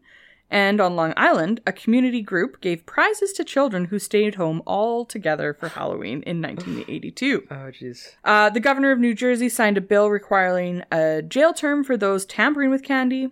and 0.50 0.80
on 0.80 0.96
Long 0.96 1.14
Island, 1.18 1.60
a 1.68 1.74
community 1.74 2.22
group 2.22 2.62
gave 2.62 2.86
prizes 2.86 3.34
to 3.34 3.44
children 3.44 3.86
who 3.86 4.00
stayed 4.00 4.36
home 4.36 4.62
all 4.66 5.04
together 5.04 5.54
for 5.54 5.68
Halloween 5.68 6.24
in 6.24 6.42
1982. 6.42 7.48
Oh, 7.52 7.56
jeez. 7.56 8.16
Uh, 8.24 8.50
the 8.50 8.62
governor 8.62 8.92
of 8.92 9.00
New 9.00 9.14
Jersey 9.14 9.50
signed 9.50 9.78
a 9.78 9.82
bill 9.82 10.10
requiring 10.10 10.84
a 10.92 11.22
jail 11.22 11.54
term 11.54 11.84
for 11.84 11.98
those 11.98 12.26
tampering 12.26 12.70
with 12.70 12.84
candy, 12.84 13.32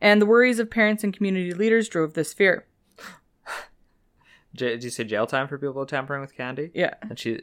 and 0.00 0.20
the 0.20 0.26
worries 0.26 0.58
of 0.58 0.70
parents 0.70 1.04
and 1.04 1.14
community 1.14 1.52
leaders 1.52 1.88
drove 1.88 2.14
this 2.14 2.32
fear. 2.32 2.64
J- 4.58 4.70
did 4.70 4.84
you 4.84 4.90
say 4.90 5.04
jail 5.04 5.26
time 5.26 5.48
for 5.48 5.56
people 5.56 5.86
tampering 5.86 6.20
with 6.20 6.36
candy? 6.36 6.70
Yeah. 6.74 6.94
And 7.02 7.18
she, 7.18 7.40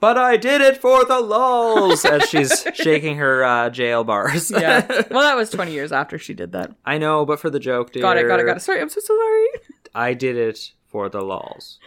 but 0.00 0.18
I 0.18 0.36
did 0.36 0.60
it 0.60 0.76
for 0.80 1.04
the 1.04 1.20
lulls 1.20 2.04
as 2.04 2.28
she's 2.28 2.66
shaking 2.74 3.16
her 3.16 3.44
uh, 3.44 3.70
jail 3.70 4.04
bars. 4.04 4.50
Yeah. 4.50 4.86
well, 5.10 5.22
that 5.22 5.36
was 5.36 5.50
20 5.50 5.72
years 5.72 5.92
after 5.92 6.18
she 6.18 6.34
did 6.34 6.52
that. 6.52 6.72
I 6.84 6.98
know, 6.98 7.24
but 7.24 7.40
for 7.40 7.50
the 7.50 7.60
joke, 7.60 7.92
dear. 7.92 8.02
Got 8.02 8.18
it, 8.18 8.26
got 8.26 8.40
it, 8.40 8.44
got 8.44 8.56
it. 8.56 8.60
Sorry, 8.60 8.80
I'm 8.80 8.88
so 8.88 9.00
sorry. 9.00 9.46
I 9.94 10.12
did 10.12 10.36
it 10.36 10.72
for 10.84 11.08
the 11.08 11.22
lulls. 11.22 11.78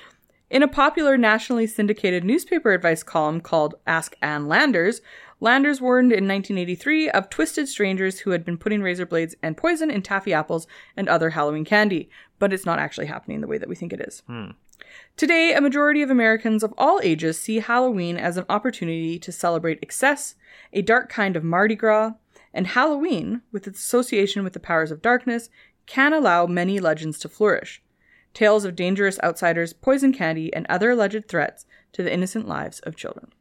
In 0.49 0.63
a 0.63 0.67
popular 0.67 1.15
nationally 1.15 1.67
syndicated 1.67 2.23
newspaper 2.23 2.71
advice 2.71 3.03
column 3.03 3.39
called 3.39 3.75
Ask 3.85 4.15
Ann 4.21 4.47
Landers, 4.47 5.01
Landers 5.41 5.79
warned 5.79 6.11
in 6.11 6.27
1983 6.27 7.09
of 7.11 7.29
twisted 7.29 7.69
strangers 7.69 8.19
who 8.19 8.31
had 8.31 8.43
been 8.43 8.57
putting 8.57 8.81
razor 8.81 9.05
blades 9.05 9.35
and 9.41 9.55
poison 9.55 9.89
in 9.89 10.01
taffy 10.01 10.33
apples 10.33 10.67
and 10.97 11.07
other 11.07 11.29
Halloween 11.29 11.63
candy, 11.63 12.09
but 12.39 12.51
it's 12.51 12.65
not 12.65 12.79
actually 12.79 13.05
happening 13.07 13.39
the 13.39 13.47
way 13.47 13.57
that 13.57 13.69
we 13.69 13.75
think 13.75 13.93
it 13.93 14.01
is. 14.01 14.21
Today, 15.17 15.53
a 15.53 15.61
majority 15.61 16.01
of 16.01 16.09
Americans 16.09 16.63
of 16.63 16.73
all 16.77 16.99
ages 17.03 17.39
see 17.39 17.59
Halloween 17.59 18.17
as 18.17 18.37
an 18.37 18.45
opportunity 18.49 19.19
to 19.19 19.31
celebrate 19.31 19.79
excess, 19.81 20.35
a 20.71 20.81
dark 20.81 21.09
kind 21.09 21.35
of 21.35 21.43
Mardi 21.43 21.75
Gras, 21.75 22.13
and 22.53 22.67
Halloween, 22.67 23.41
with 23.51 23.67
its 23.67 23.79
association 23.79 24.43
with 24.43 24.53
the 24.53 24.59
powers 24.59 24.91
of 24.91 25.01
darkness, 25.01 25.49
can 25.85 26.13
allow 26.13 26.45
many 26.45 26.79
legends 26.79 27.19
to 27.19 27.29
flourish. 27.29 27.81
Tales 28.33 28.65
of 28.65 28.75
dangerous 28.75 29.19
outsiders, 29.23 29.73
poison 29.73 30.13
candy, 30.13 30.53
and 30.53 30.65
other 30.69 30.91
alleged 30.91 31.27
threats 31.27 31.65
to 31.93 32.03
the 32.03 32.13
innocent 32.13 32.47
lives 32.47 32.79
of 32.81 32.95
children. 32.95 33.31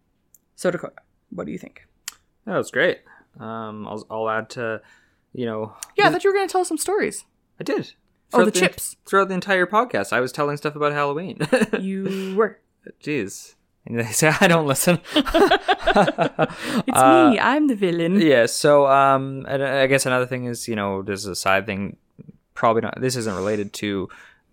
So, 0.56 0.70
Dakota, 0.70 0.94
what 1.30 1.46
do 1.46 1.52
you 1.52 1.58
think? 1.58 1.86
That 2.46 2.56
was 2.56 2.70
great. 2.70 3.00
Um, 3.38 3.86
I'll, 3.86 4.06
I'll 4.10 4.30
add 4.30 4.50
to, 4.50 4.80
you 5.32 5.46
know, 5.46 5.74
Yeah, 5.96 6.08
I 6.08 6.10
thought 6.10 6.24
you 6.24 6.30
were 6.30 6.36
going 6.36 6.48
to 6.48 6.52
tell 6.52 6.62
us 6.62 6.68
some 6.68 6.78
stories. 6.78 7.24
I 7.60 7.64
did. 7.64 7.92
Oh, 8.32 8.44
the 8.44 8.50
Throughout 8.50 8.70
chips. 8.70 8.96
Throughout 9.06 9.28
the 9.28 9.34
entire 9.34 9.66
podcast, 9.66 10.12
I 10.12 10.20
was 10.20 10.32
telling 10.32 10.56
stuff 10.58 10.76
about 10.76 10.92
Halloween. 10.92 11.38
You 11.80 12.34
were. 12.36 12.58
Jeez. 13.02 13.54
And 13.86 13.98
they 13.98 14.04
say 14.12 14.32
I 14.40 14.48
don't 14.48 14.66
listen. 14.66 14.98
It's 15.14 16.98
Uh, 16.98 17.30
me. 17.30 17.38
I'm 17.38 17.66
the 17.68 17.74
villain. 17.74 18.20
yeah. 18.20 18.46
So, 18.46 18.86
um, 18.86 19.44
and 19.48 19.62
I 19.62 19.86
guess 19.86 20.06
another 20.06 20.26
thing 20.26 20.44
is, 20.44 20.68
you 20.68 20.76
know, 20.76 21.02
there's 21.02 21.24
a 21.26 21.34
side 21.34 21.66
thing. 21.66 21.96
Probably 22.54 22.82
not. 22.82 23.00
This 23.00 23.16
isn't 23.16 23.34
related 23.34 23.72
to 23.74 24.08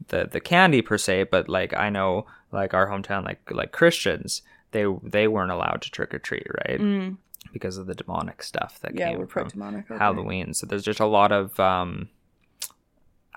the 0.08 0.30
the 0.32 0.40
candy 0.40 0.82
per 0.82 0.98
se, 0.98 1.24
but 1.24 1.50
like 1.50 1.76
I 1.76 1.90
know, 1.90 2.26
like 2.52 2.74
our 2.74 2.88
hometown, 2.88 3.26
like 3.26 3.40
like 3.52 3.72
Christians, 3.72 4.42
they 4.72 4.86
they 5.04 5.28
weren't 5.28 5.52
allowed 5.52 5.82
to 5.84 5.92
trick 5.92 6.14
or 6.14 6.20
treat, 6.20 6.48
right? 6.68 7.14
Because 7.52 7.78
of 7.78 7.88
the 7.88 7.96
demonic 7.96 8.44
stuff 8.44 8.80
that 8.82 8.94
Mm. 8.94 9.00
Yeah, 9.00 9.10
came 9.10 9.20
we're 9.20 9.28
from 9.28 9.48
demonic. 9.50 9.90
okay. 9.90 9.98
Halloween. 9.98 10.54
So 10.54 10.66
there's 10.68 10.84
just 10.84 11.00
a 11.00 11.06
lot 11.06 11.32
of 11.32 11.60
um, 11.60 12.10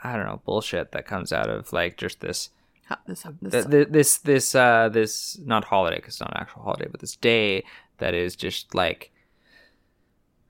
I 0.05 0.17
don't 0.17 0.27
know 0.27 0.41
bullshit 0.45 0.93
that 0.93 1.07
comes 1.07 1.33
out 1.33 1.49
of 1.51 1.73
like 1.73 1.97
just 1.97 2.21
this 2.21 2.51
this, 3.07 3.27
this, 3.43 3.53
th- 3.53 3.71
th- 3.71 3.89
this 3.91 4.19
this 4.19 4.55
uh 4.55 4.89
this 4.89 5.39
not 5.45 5.65
holiday 5.65 6.01
'cause 6.01 6.09
it's 6.15 6.21
not 6.21 6.31
an 6.35 6.41
actual 6.41 6.63
holiday 6.63 6.87
but 6.91 7.01
this 7.01 7.17
day 7.17 7.65
that 7.99 8.15
is 8.15 8.35
just 8.37 8.75
like 8.75 9.11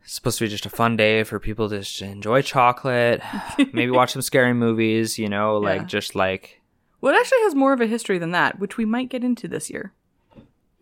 supposed 0.05 0.39
to 0.39 0.45
be 0.45 0.49
just 0.49 0.65
a 0.67 0.71
fun 0.71 0.97
day 0.97 1.23
for 1.25 1.39
people 1.39 1.69
to 1.69 1.81
just 1.81 2.01
enjoy 2.01 2.41
chocolate 2.41 3.21
maybe 3.73 3.91
watch 3.91 4.13
some 4.13 4.23
scary 4.23 4.55
movies 4.55 5.19
you 5.19 5.29
know 5.29 5.59
like 5.59 5.81
Yeah. 5.83 5.87
just 5.87 6.15
like 6.15 6.61
well, 7.01 7.15
it 7.15 7.19
actually 7.19 7.43
has 7.43 7.55
more 7.55 7.73
of 7.73 7.81
a 7.81 7.87
history 7.87 8.19
than 8.19 8.33
that, 8.33 8.59
which 8.59 8.77
we 8.77 8.85
might 8.85 9.09
get 9.09 9.23
into 9.23 9.47
this 9.47 9.71
year. 9.71 9.93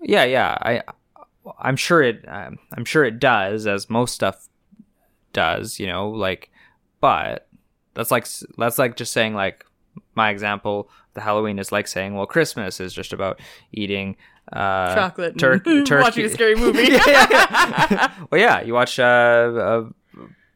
yeah 0.02 0.24
yeah 0.24 0.56
i 0.62 0.82
i'm 1.60 1.76
sure 1.76 2.02
it 2.02 2.24
um, 2.28 2.58
i'm 2.76 2.84
sure 2.84 3.04
it 3.04 3.18
does 3.18 3.66
as 3.66 3.88
most 3.90 4.14
stuff 4.14 4.48
does 5.32 5.78
you 5.80 5.86
know 5.86 6.08
like 6.10 6.50
but 7.00 7.45
that's 7.96 8.10
like 8.10 8.26
that's 8.56 8.78
like 8.78 8.96
just 8.96 9.12
saying 9.12 9.34
like 9.34 9.64
my 10.14 10.30
example 10.30 10.88
the 11.14 11.20
halloween 11.20 11.58
is 11.58 11.72
like 11.72 11.88
saying 11.88 12.14
well 12.14 12.26
christmas 12.26 12.78
is 12.80 12.92
just 12.92 13.12
about 13.12 13.40
eating 13.72 14.16
uh 14.52 14.94
Chocolate 14.94 15.32
and 15.32 15.40
tur- 15.40 15.58
turkey 15.58 15.90
watching 16.02 16.24
a 16.24 16.28
scary 16.28 16.54
movie. 16.54 16.82
yeah, 16.92 17.02
yeah, 17.06 17.26
yeah. 17.90 18.12
well 18.30 18.40
yeah 18.40 18.60
you 18.60 18.74
watch 18.74 18.98
uh, 19.00 19.02
uh 19.02 19.84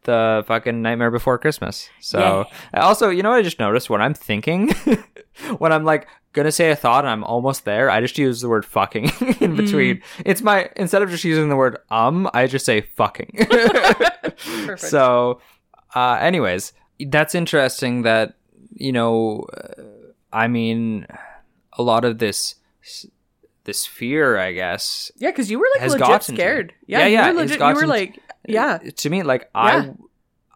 the 0.04 0.44
fucking 0.46 0.80
nightmare 0.80 1.10
before 1.10 1.38
christmas. 1.38 1.90
So 2.00 2.46
also 2.72 3.10
you 3.10 3.22
know 3.22 3.30
what 3.30 3.38
i 3.38 3.42
just 3.42 3.58
noticed? 3.58 3.90
When 3.90 4.00
i'm 4.00 4.14
thinking 4.14 4.70
when 5.58 5.72
i'm 5.72 5.84
like 5.84 6.06
gonna 6.32 6.52
say 6.52 6.70
a 6.70 6.76
thought 6.76 7.04
and 7.04 7.10
i'm 7.10 7.24
almost 7.24 7.64
there 7.64 7.90
i 7.90 8.00
just 8.00 8.16
use 8.16 8.40
the 8.40 8.48
word 8.48 8.64
fucking 8.64 9.10
in 9.40 9.56
between. 9.56 10.00
It's 10.24 10.40
my 10.40 10.70
instead 10.76 11.02
of 11.02 11.10
just 11.10 11.24
using 11.24 11.48
the 11.48 11.56
word 11.56 11.78
um 11.90 12.30
i 12.32 12.46
just 12.46 12.64
say 12.64 12.82
fucking. 12.82 13.46
Perfect. 13.50 14.80
so 14.80 15.40
uh 15.96 16.18
anyways 16.20 16.72
that's 17.08 17.34
interesting 17.34 18.02
that 18.02 18.34
you 18.74 18.92
know 18.92 19.46
i 20.32 20.46
mean 20.48 21.06
a 21.74 21.82
lot 21.82 22.04
of 22.04 22.18
this 22.18 22.54
this 23.64 23.86
fear 23.86 24.38
i 24.38 24.52
guess 24.52 25.10
yeah, 25.16 25.30
because 25.30 25.50
you 25.50 25.58
were 25.58 25.66
like 25.78 25.90
legit 25.90 26.22
scared. 26.22 26.68
me. 26.68 26.74
Yeah, 26.86 27.06
Yeah, 27.06 27.28
you 27.28 27.34
were 27.34 27.40
legit. 27.42 27.60
You 27.60 27.74
were 27.74 27.86
like, 27.86 28.18
yeah, 28.48 28.78
to 28.78 29.10
me 29.10 29.22
like 29.22 29.42
Yeah. 29.54 29.92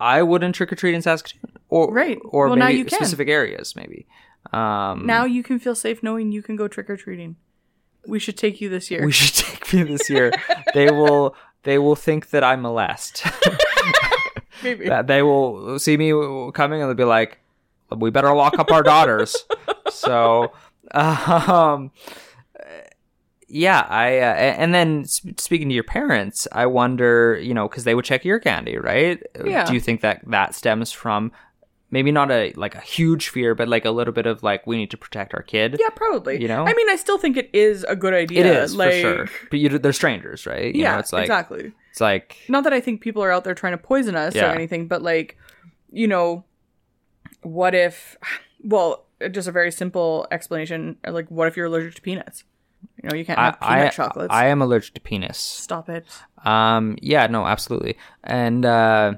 i 0.00 0.16
i 0.18 0.22
wouldn't 0.22 0.54
trick 0.54 0.72
or 0.72 0.76
treat 0.76 0.94
in 0.94 1.02
saskatoon 1.02 1.52
or 1.68 1.92
Right. 1.92 2.18
or 2.24 2.48
Well, 2.48 2.56
now 2.56 2.66
maybe 2.66 2.78
you 2.78 2.84
can. 2.86 2.96
specific 2.98 3.28
areas 3.28 3.76
maybe 3.76 4.06
um 4.52 5.06
now 5.06 5.24
you 5.24 5.42
can 5.42 5.58
feel 5.58 5.74
safe 5.74 6.02
knowing 6.02 6.32
you 6.32 6.42
can 6.42 6.56
go 6.56 6.68
trick 6.68 6.88
or 6.90 6.96
treating. 6.96 7.36
We 8.06 8.18
should 8.18 8.36
take 8.36 8.60
you 8.60 8.68
this 8.68 8.90
year. 8.90 9.04
we 9.04 9.12
should 9.12 9.34
take 9.46 9.72
me 9.72 9.82
this 9.84 10.10
year 10.10 10.30
they 10.74 10.90
will 10.90 11.34
they 11.62 11.78
will 11.78 11.96
think 11.96 12.30
that 12.30 12.44
i 12.44 12.54
molest 12.56 13.24
Maybe. 14.64 14.88
that 14.88 15.06
they 15.06 15.22
will 15.22 15.78
see 15.78 15.96
me 15.96 16.10
coming 16.52 16.80
and 16.80 16.88
they'll 16.88 16.94
be 16.96 17.04
like 17.04 17.38
we 17.96 18.10
better 18.10 18.34
lock 18.34 18.58
up 18.58 18.72
our 18.72 18.82
daughters 18.94 19.36
so 19.90 20.52
um 20.92 21.90
yeah 23.48 23.86
i 23.88 24.18
uh, 24.18 24.34
and 24.34 24.74
then 24.74 25.04
speaking 25.04 25.68
to 25.68 25.74
your 25.74 25.84
parents 25.84 26.48
i 26.52 26.66
wonder 26.66 27.38
you 27.40 27.54
know 27.54 27.68
because 27.68 27.84
they 27.84 27.94
would 27.94 28.04
check 28.04 28.24
your 28.24 28.38
candy 28.40 28.78
right 28.78 29.22
Yeah. 29.44 29.64
do 29.66 29.74
you 29.74 29.80
think 29.80 30.00
that 30.00 30.22
that 30.26 30.54
stems 30.54 30.90
from 30.90 31.30
maybe 31.94 32.10
not 32.10 32.28
a 32.32 32.52
like 32.56 32.74
a 32.74 32.80
huge 32.80 33.28
fear, 33.28 33.54
but 33.54 33.68
like 33.68 33.84
a 33.84 33.90
little 33.92 34.12
bit 34.12 34.26
of 34.26 34.42
like 34.42 34.66
we 34.66 34.76
need 34.76 34.90
to 34.90 34.96
protect 34.98 35.32
our 35.32 35.42
kid. 35.42 35.76
Yeah, 35.78 35.90
probably. 35.90 36.42
You 36.42 36.48
know? 36.48 36.66
I 36.66 36.74
mean, 36.74 36.90
I 36.90 36.96
still 36.96 37.18
think 37.18 37.36
it 37.36 37.48
is 37.54 37.84
a 37.84 37.94
good 37.94 38.12
idea. 38.12 38.40
It 38.40 38.46
is 38.46 38.74
like, 38.74 38.90
for 38.94 39.00
sure. 39.00 39.28
But 39.48 39.60
you, 39.60 39.78
they're 39.78 39.92
strangers, 39.92 40.44
right? 40.44 40.74
You 40.74 40.82
yeah, 40.82 40.94
know, 40.94 40.98
it's 40.98 41.12
like 41.12 41.22
exactly. 41.22 41.72
it's 41.92 42.00
like 42.00 42.36
Not 42.48 42.64
that 42.64 42.72
I 42.72 42.80
think 42.80 43.00
people 43.00 43.22
are 43.22 43.30
out 43.30 43.44
there 43.44 43.54
trying 43.54 43.72
to 43.74 43.78
poison 43.78 44.16
us 44.16 44.34
Yeah. 44.34 44.50
or 44.50 44.54
anything, 44.54 44.88
but 44.88 45.02
like, 45.02 45.38
you 45.92 46.08
know, 46.08 46.44
what 47.42 47.74
if? 47.74 48.16
Well, 48.64 49.06
just 49.30 49.46
a 49.46 49.52
very 49.52 49.70
simple 49.70 50.26
explanation. 50.32 50.96
Like, 51.06 51.30
what 51.30 51.46
if 51.46 51.56
you're 51.56 51.66
allergic 51.66 51.94
to 51.94 52.02
peanuts? 52.02 52.42
You 53.02 53.08
know, 53.08 53.14
you 53.14 53.24
can't 53.24 53.38
I, 53.38 53.44
have 53.44 53.60
peanut 53.60 53.86
I, 53.86 53.88
chocolates. 53.90 54.34
I 54.34 54.46
am 54.46 54.60
allergic 54.60 54.94
to 54.94 55.00
penis. 55.00 55.38
Stop 55.38 55.88
it. 55.88 56.04
Um, 56.44 56.98
yeah, 57.00 57.28
no, 57.28 57.46
absolutely. 57.46 57.96
And 58.24 58.64
uh, 58.64 59.14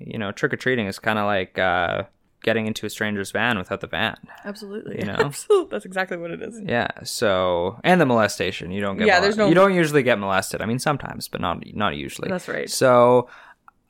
you 0.00 0.18
know, 0.18 0.32
trick 0.32 0.52
or 0.52 0.56
treating 0.56 0.86
is 0.86 0.98
kind 0.98 1.18
of 1.18 1.26
like 1.26 1.58
uh, 1.58 2.04
getting 2.42 2.66
into 2.66 2.86
a 2.86 2.90
stranger's 2.90 3.30
van 3.30 3.58
without 3.58 3.80
the 3.80 3.86
van. 3.86 4.16
Absolutely. 4.44 4.98
You 5.00 5.06
know? 5.06 5.14
Absolutely. 5.18 5.70
That's 5.70 5.84
exactly 5.84 6.16
what 6.16 6.30
it 6.30 6.42
is. 6.42 6.60
Yeah. 6.64 6.88
So, 7.04 7.80
and 7.84 8.00
the 8.00 8.06
molestation, 8.06 8.70
you 8.70 8.80
don't 8.80 8.96
get. 8.96 9.06
Yeah, 9.06 9.20
there's 9.20 9.36
no- 9.36 9.48
You 9.48 9.54
don't 9.54 9.74
usually 9.74 10.02
get 10.02 10.18
molested. 10.18 10.60
I 10.60 10.66
mean, 10.66 10.78
sometimes, 10.78 11.28
but 11.28 11.40
not 11.40 11.64
not 11.74 11.96
usually. 11.96 12.28
That's 12.28 12.48
right. 12.48 12.68
So, 12.70 13.28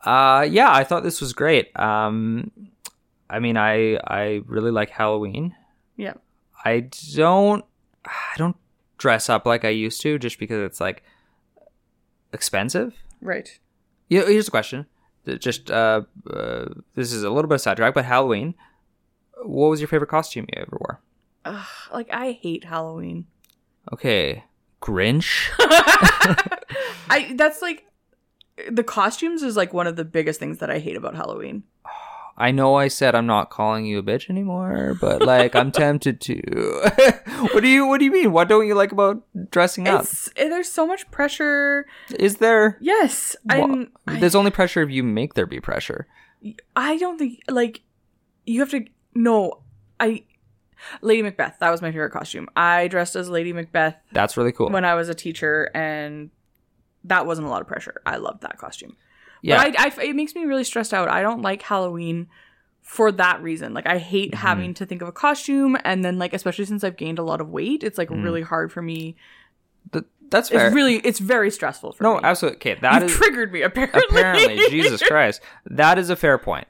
uh, 0.04 0.46
yeah, 0.50 0.70
I 0.72 0.85
thought 0.85 1.02
this 1.02 1.20
was 1.20 1.33
great. 1.33 1.76
Um, 1.78 2.50
I 3.30 3.38
mean, 3.40 3.57
I 3.57 3.96
I 4.07 4.42
really 4.46 4.70
like 4.70 4.90
Halloween. 4.90 5.54
Yeah. 5.96 6.14
I 6.64 6.88
don't 7.14 7.64
I 8.07 8.37
don't 8.38 8.57
dress 8.98 9.28
up 9.28 9.44
like 9.46 9.64
I 9.64 9.68
used 9.70 10.00
to 10.02 10.18
just 10.18 10.38
because 10.38 10.61
it's 10.64 10.80
like 10.80 11.02
expensive. 12.33 12.94
Right. 13.20 13.59
Yeah, 14.09 14.26
here's 14.26 14.48
a 14.48 14.50
question. 14.50 14.87
Just 15.38 15.70
uh, 15.70 16.02
uh, 16.30 16.66
this 16.94 17.12
is 17.12 17.22
a 17.22 17.30
little 17.30 17.48
bit 17.48 17.56
of 17.56 17.60
sidetrack, 17.60 17.94
but 17.94 18.04
Halloween. 18.04 18.54
What 19.42 19.68
was 19.68 19.80
your 19.80 19.88
favorite 19.88 20.08
costume 20.08 20.46
you 20.54 20.62
ever 20.62 20.78
wore? 20.80 21.00
Ugh, 21.44 21.66
like 21.92 22.08
I 22.12 22.32
hate 22.32 22.64
Halloween. 22.64 23.26
Okay, 23.92 24.44
Grinch. 24.80 25.50
I 27.10 27.34
that's 27.37 27.60
like 27.60 27.84
the 28.70 28.84
costumes 28.84 29.42
is 29.42 29.56
like 29.56 29.72
one 29.72 29.87
of 29.87 29.96
the 29.96 30.04
biggest 30.04 30.40
things 30.40 30.58
that 30.58 30.70
I 30.70 30.78
hate 30.78 30.96
about 30.96 31.14
Halloween. 31.14 31.64
I 32.37 32.51
know 32.51 32.75
I 32.75 32.88
said 32.88 33.14
I'm 33.14 33.27
not 33.27 33.51
calling 33.51 33.85
you 33.87 33.99
a 33.99 34.03
bitch 34.03 34.29
anymore, 34.29 34.97
but 35.01 35.23
like 35.23 35.55
I'm 35.55 35.70
tempted 35.85 36.20
to. 36.23 36.40
what 37.53 37.61
do 37.62 37.68
you 37.68 37.87
What 37.87 37.99
do 37.99 38.05
you 38.05 38.11
mean? 38.12 38.33
What 38.33 38.49
don't 38.49 38.66
you 38.66 38.75
like 38.75 38.90
about 38.92 39.23
dressing 39.51 39.87
up? 39.87 40.03
It's 40.03 40.29
eh, 40.37 40.49
there's 40.49 40.70
so 40.70 40.87
much 40.87 41.09
pressure. 41.11 41.87
Is 42.18 42.38
there? 42.38 42.77
Yes, 42.81 43.37
Wha- 43.44 43.55
I'm. 43.55 43.92
I, 44.07 44.18
There's 44.18 44.35
only 44.35 44.51
pressure 44.51 44.83
if 44.83 44.90
you 44.90 45.03
make 45.03 45.35
there 45.35 45.47
be 45.47 45.61
pressure. 45.61 46.07
I 46.75 46.99
don't 46.99 47.18
think 47.18 47.40
like 47.49 47.83
you 48.44 48.61
have 48.61 48.70
to. 48.70 48.85
No, 49.14 49.61
I. 50.01 50.25
Lady 51.01 51.23
Macbeth. 51.23 51.57
That 51.61 51.70
was 51.70 51.81
my 51.81 51.92
favorite 51.92 52.11
costume. 52.11 52.49
I 52.57 52.88
dressed 52.88 53.16
as 53.16 53.31
Lady 53.31 53.53
Macbeth 53.55 53.94
That's 54.12 54.37
really 54.37 54.53
cool. 54.53 54.68
when 54.70 54.85
I 54.85 54.94
was 54.94 55.09
a 55.09 55.14
teacher, 55.14 55.70
and 55.73 56.31
that 57.05 57.27
wasn't 57.27 57.47
a 57.47 57.51
lot 57.51 57.62
of 57.62 57.68
pressure. 57.68 58.03
I 58.05 58.16
loved 58.16 58.42
that 58.42 58.59
costume. 58.59 58.97
Yeah, 59.44 59.62
But 59.64 59.78
I, 59.80 59.85
I, 59.85 60.04
it 60.07 60.16
makes 60.16 60.35
me 60.35 60.44
really 60.44 60.64
stressed 60.64 60.92
out. 60.94 61.09
I 61.09 61.22
don't 61.22 61.42
like 61.42 61.62
Halloween 61.62 62.28
for 62.83 63.11
that 63.12 63.42
reason. 63.42 63.72
Like, 63.74 63.87
I 63.87 63.98
hate 63.98 64.33
Mm-hmm. 64.33 64.40
having 64.46 64.74
to 64.74 64.87
think 64.87 65.02
of 65.02 65.09
a 65.09 65.12
costume, 65.12 65.76
and 65.85 66.04
then 66.04 66.18
like, 66.18 66.33
especially 66.35 66.64
since 66.66 66.85
I've 66.85 66.96
gained 66.96 67.18
a 67.18 67.22
lot 67.22 67.40
of 67.40 67.48
weight, 67.50 67.83
it's 67.83 67.98
like 67.98 68.09
Mm. 68.11 68.22
really 68.24 68.42
hard 68.42 68.72
for 68.72 68.83
me. 68.83 69.16
Th- 69.92 70.04
that's 70.30 70.48
fair. 70.48 70.66
It's 70.66 70.74
really, 70.74 70.96
it's 70.96 71.18
very 71.18 71.50
stressful 71.50 71.92
for 71.92 72.02
no, 72.02 72.14
me. 72.16 72.20
No, 72.22 72.28
absolutely. 72.28 72.57
Okay, 72.57 72.80
that 72.80 73.02
is 73.02 73.12
triggered 73.12 73.52
me. 73.52 73.62
Apparently, 73.62 74.00
apparently 74.20 74.57
Jesus 74.70 75.02
Christ. 75.07 75.40
That 75.66 75.98
is 75.98 76.11
a 76.11 76.16
fair 76.16 76.38
point. 76.38 76.66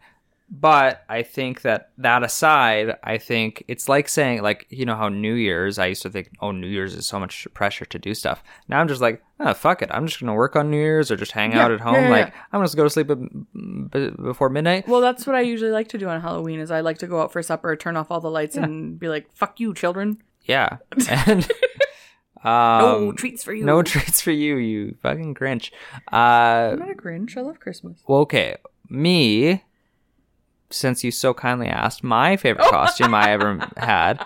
But 0.50 1.04
I 1.08 1.22
think 1.22 1.62
that 1.62 1.90
that 1.98 2.22
aside, 2.22 2.96
I 3.02 3.16
think 3.18 3.64
it's 3.66 3.88
like 3.88 4.08
saying 4.08 4.42
like 4.42 4.66
you 4.68 4.84
know 4.84 4.94
how 4.94 5.08
New 5.08 5.32
Year's 5.34 5.78
I 5.78 5.86
used 5.86 6.02
to 6.02 6.10
think 6.10 6.30
oh 6.40 6.50
New 6.52 6.66
Year's 6.66 6.94
is 6.94 7.06
so 7.06 7.18
much 7.18 7.48
pressure 7.54 7.86
to 7.86 7.98
do 7.98 8.14
stuff. 8.14 8.44
Now 8.68 8.78
I'm 8.80 8.86
just 8.86 9.00
like 9.00 9.22
oh 9.40 9.54
fuck 9.54 9.80
it, 9.82 9.88
I'm 9.90 10.06
just 10.06 10.20
gonna 10.20 10.34
work 10.34 10.54
on 10.54 10.70
New 10.70 10.76
Year's 10.76 11.10
or 11.10 11.16
just 11.16 11.32
hang 11.32 11.52
Yeah, 11.52 11.64
out 11.64 11.72
at 11.72 11.80
home. 11.80 11.94
yeah, 11.94 12.02
yeah, 12.02 12.08
like. 12.10 12.34
I'm 12.52 12.62
just 12.62 12.76
gonna 12.76 12.84
go 12.84 12.88
to 12.88 12.90
sleep 12.90 13.08
b- 13.08 13.88
b- 13.90 14.22
before 14.22 14.48
midnight. 14.50 14.86
Well, 14.86 15.00
that's 15.00 15.26
what 15.26 15.34
I 15.34 15.40
usually 15.40 15.70
like 15.72 15.88
to 15.88 15.98
do 15.98 16.08
on 16.08 16.20
Halloween. 16.20 16.60
Is 16.60 16.70
I 16.70 16.82
like 16.82 16.98
to 16.98 17.06
go 17.06 17.20
out 17.22 17.32
for 17.32 17.42
supper, 17.42 17.74
turn 17.74 17.96
off 17.96 18.10
all 18.10 18.20
the 18.20 18.30
lights, 18.30 18.56
and 18.56 18.98
be 18.98 19.08
like, 19.08 19.32
"Fuck 19.34 19.58
you, 19.60 19.72
children! 19.74 20.22
Yeah, 20.42 20.76
and 21.08 21.50
um, 22.44 22.78
no 22.80 23.12
treats 23.12 23.42
for 23.42 23.54
you." 23.54 23.64
no 23.64 23.82
treats 23.92 24.20
for 24.20 24.30
you, 24.30 24.56
you 24.56 24.96
fucking 25.02 25.34
Grinch. 25.34 25.70
Uh, 26.12 26.72
I'm 26.72 26.78
not 26.80 26.90
a 26.90 26.94
Grinch. 26.94 27.36
I 27.36 27.40
love 27.40 27.60
Christmas. 27.60 28.02
Well, 28.06 28.20
okay, 28.20 28.56
me, 28.90 29.64
since 30.74 31.04
you 31.04 31.10
so 31.10 31.32
kindly 31.34 31.68
asked, 31.68 32.02
my 32.04 32.36
favorite 32.36 32.66
costume 32.70 33.14
I 33.14 33.30
ever 33.30 33.66
had, 33.76 34.24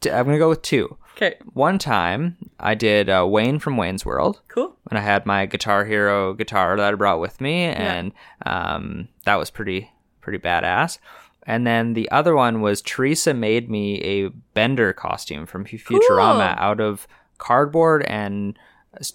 t- 0.00 0.10
I'm 0.10 0.24
gonna 0.24 0.38
go 0.38 0.48
with 0.48 0.62
two. 0.62 0.96
Okay, 1.16 1.34
One 1.52 1.78
time, 1.78 2.36
I 2.58 2.74
did 2.74 3.10
uh, 3.10 3.26
Wayne 3.28 3.58
from 3.58 3.76
Wayne's 3.76 4.04
World, 4.06 4.40
cool. 4.48 4.76
and 4.90 4.98
I 4.98 5.02
had 5.02 5.26
my 5.26 5.44
Guitar 5.46 5.84
Hero 5.84 6.32
guitar 6.32 6.76
that 6.76 6.92
I 6.94 6.96
brought 6.96 7.20
with 7.20 7.38
me, 7.40 7.64
and 7.64 8.12
um, 8.46 9.08
that 9.26 9.36
was 9.36 9.50
pretty 9.50 9.90
pretty 10.22 10.38
badass. 10.38 10.98
And 11.44 11.66
then 11.66 11.92
the 11.94 12.10
other 12.10 12.34
one 12.34 12.60
was 12.62 12.80
Teresa 12.80 13.34
made 13.34 13.68
me 13.68 14.00
a 14.02 14.28
Bender 14.54 14.92
costume 14.92 15.44
from 15.44 15.64
Futurama 15.66 16.08
Cool. 16.08 16.64
out 16.64 16.80
of 16.80 17.06
cardboard 17.38 18.04
and 18.04 18.56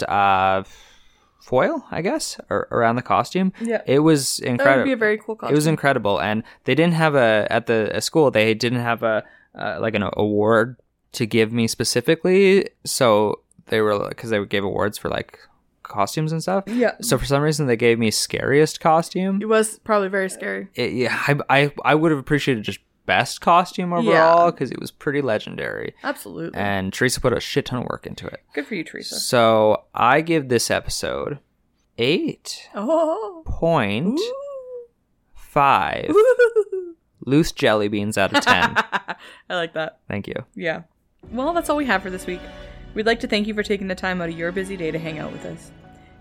uh, 0.07 0.63
foil, 1.47 1.85
I 1.91 2.01
guess, 2.01 2.37
or 2.49 2.67
around 2.71 2.97
the 2.97 3.01
costume. 3.01 3.53
Yeah. 3.61 3.81
it 3.87 3.99
was 3.99 4.37
That 4.37 4.47
incredible. 4.49 4.77
would 4.79 4.85
be 4.85 4.91
a 4.91 4.97
very 4.97 5.17
cool 5.17 5.35
costume. 5.35 5.53
It 5.53 5.55
was 5.55 5.67
incredible, 5.67 6.19
and 6.19 6.43
they 6.65 6.75
didn't 6.75 6.95
have 6.95 7.15
a 7.15 7.47
at 7.49 7.65
the 7.67 7.89
a 7.95 8.01
school. 8.01 8.29
They 8.31 8.53
didn't 8.53 8.81
have 8.81 9.01
a 9.03 9.23
uh, 9.57 9.77
like 9.79 9.95
an 9.95 10.03
award 10.13 10.75
to 11.13 11.25
give 11.25 11.51
me 11.53 11.67
specifically. 11.67 12.69
So 12.85 13.41
they 13.67 13.79
were 13.81 14.09
because 14.09 14.29
they 14.29 14.43
gave 14.45 14.63
awards 14.63 14.97
for 14.97 15.09
like 15.09 15.39
costumes 15.83 16.31
and 16.33 16.41
stuff. 16.41 16.65
Yeah. 16.67 16.95
So 17.01 17.17
for 17.17 17.25
some 17.25 17.41
reason 17.41 17.65
they 17.67 17.77
gave 17.77 17.97
me 17.97 18.11
scariest 18.11 18.79
costume. 18.81 19.41
It 19.41 19.47
was 19.47 19.79
probably 19.79 20.09
very 20.09 20.29
scary. 20.29 20.67
It, 20.75 20.91
yeah, 20.91 21.15
I, 21.27 21.39
I 21.49 21.71
I 21.85 21.95
would 21.95 22.11
have 22.11 22.19
appreciated 22.19 22.63
just 22.65 22.79
best 23.07 23.41
costume 23.41 23.91
overall 23.93 24.51
because 24.51 24.69
it 24.69 24.79
was 24.79 24.91
pretty 24.91 25.21
legendary. 25.23 25.95
Absolutely. 26.03 26.59
And 26.59 26.93
Teresa 26.93 27.19
put 27.19 27.33
a 27.33 27.39
shit 27.39 27.65
ton 27.65 27.79
of 27.81 27.87
work 27.89 28.05
into 28.05 28.27
it. 28.27 28.43
Good 28.53 28.67
for 28.67 28.75
you, 28.75 28.83
Teresa. 28.83 29.19
So 29.19 29.85
I 29.95 30.21
give 30.21 30.49
this 30.49 30.69
episode 30.69 31.39
eight 31.97 32.69
Oh. 32.75 33.41
point 33.47 34.19
five 35.33 36.13
loose 37.25 37.51
jelly 37.51 37.87
beans 37.87 38.17
out 38.17 38.35
of 38.35 38.43
ten. 38.43 38.75
I 39.49 39.55
like 39.55 39.73
that. 39.73 39.99
Thank 40.07 40.27
you. 40.27 40.35
Yeah. 40.55 40.83
Well, 41.31 41.53
that's 41.53 41.69
all 41.69 41.77
we 41.77 41.85
have 41.85 42.03
for 42.03 42.09
this 42.09 42.27
week. 42.27 42.41
We'd 42.93 43.05
like 43.05 43.19
to 43.21 43.27
thank 43.27 43.47
you 43.47 43.53
for 43.53 43.63
taking 43.63 43.87
the 43.87 43.95
time 43.95 44.21
out 44.21 44.29
of 44.29 44.37
your 44.37 44.51
busy 44.51 44.77
day 44.77 44.91
to 44.91 44.99
hang 44.99 45.19
out 45.19 45.31
with 45.31 45.45
us. 45.45 45.71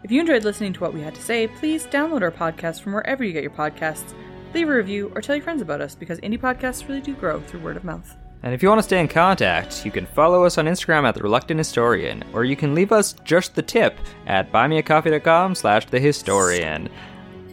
If 0.03 0.11
you 0.11 0.21
enjoyed 0.21 0.45
listening 0.45 0.73
to 0.75 0.81
what 0.81 0.95
we 0.95 1.01
had 1.01 1.15
to 1.15 1.23
say, 1.23 1.49
please 1.49 1.87
download 1.87 2.23
our 2.23 2.31
podcast 2.31 2.81
from 2.83 2.93
wherever 2.93 3.25
you 3.25 3.33
get 3.33 3.43
your 3.43 3.53
podcasts, 3.53 4.15
leave 4.55 4.69
a 4.69 4.75
review, 4.75 5.13
or 5.15 5.21
tell 5.21 5.37
your 5.37 5.43
friends 5.43 5.63
about 5.63 5.81
us 5.81 5.95
because 5.95 6.21
indie 6.21 6.41
podcasts 6.41 6.89
really 6.89 7.01
do 7.01 7.15
grow 7.15 7.41
through 7.41 7.61
word 7.61 7.77
of 7.77 7.85
mouth. 7.85 8.17
And 8.43 8.55
if 8.55 8.63
you 8.63 8.69
want 8.69 8.79
to 8.79 8.85
stay 8.85 9.01
in 9.01 9.09
contact, 9.09 9.85
you 9.85 9.91
can 9.91 10.07
follow 10.07 10.45
us 10.45 10.59
on 10.59 10.67
Instagram 10.67 11.05
at 11.05 11.15
The 11.15 11.23
Reluctant 11.23 11.59
Historian, 11.59 12.23
or 12.33 12.45
you 12.45 12.55
can 12.55 12.75
leave 12.75 12.93
us 12.93 13.15
just 13.25 13.55
the 13.55 13.63
tip 13.63 13.99
at 14.27 14.53
buymeacoffee.com 14.53 15.55
slash 15.55 15.87
The 15.87 15.99
Historian. 15.99 16.89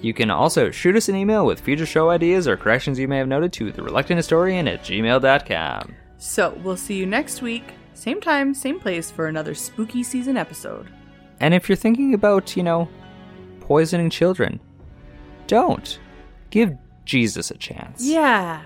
You 0.02 0.14
can 0.14 0.30
also 0.30 0.70
shoot 0.70 0.96
us 0.96 1.10
an 1.10 1.16
email 1.16 1.46
with 1.46 1.62
future 1.62 1.86
show 1.86 2.10
ideas 2.10 2.48
or 2.48 2.58
corrections 2.58 3.00
you 3.00 3.08
may 3.08 3.18
have 3.18 3.28
noted 3.28 3.54
to 3.54 3.72
TheReluctantHistorian 3.72 4.72
at 4.72 4.84
gmail.com. 4.84 5.96
So, 6.18 6.60
we'll 6.64 6.78
see 6.78 6.96
you 6.96 7.06
next 7.06 7.42
week, 7.42 7.64
same 7.94 8.22
time, 8.22 8.54
same 8.54 8.80
place 8.80 9.10
for 9.10 9.28
another 9.28 9.56
spooky 9.56 10.04
season 10.04 10.38
episode. 10.38 10.90
And 11.40 11.54
if 11.54 11.68
you're 11.68 11.76
thinking 11.76 12.14
about, 12.14 12.56
you 12.56 12.64
know, 12.64 12.88
poisoning 13.62 14.10
children, 14.10 14.60
don't. 15.48 16.00
Give 16.50 16.78
Jesus 17.06 17.52
a 17.52 17.58
chance. 17.58 18.04
Yeah. 18.04 18.62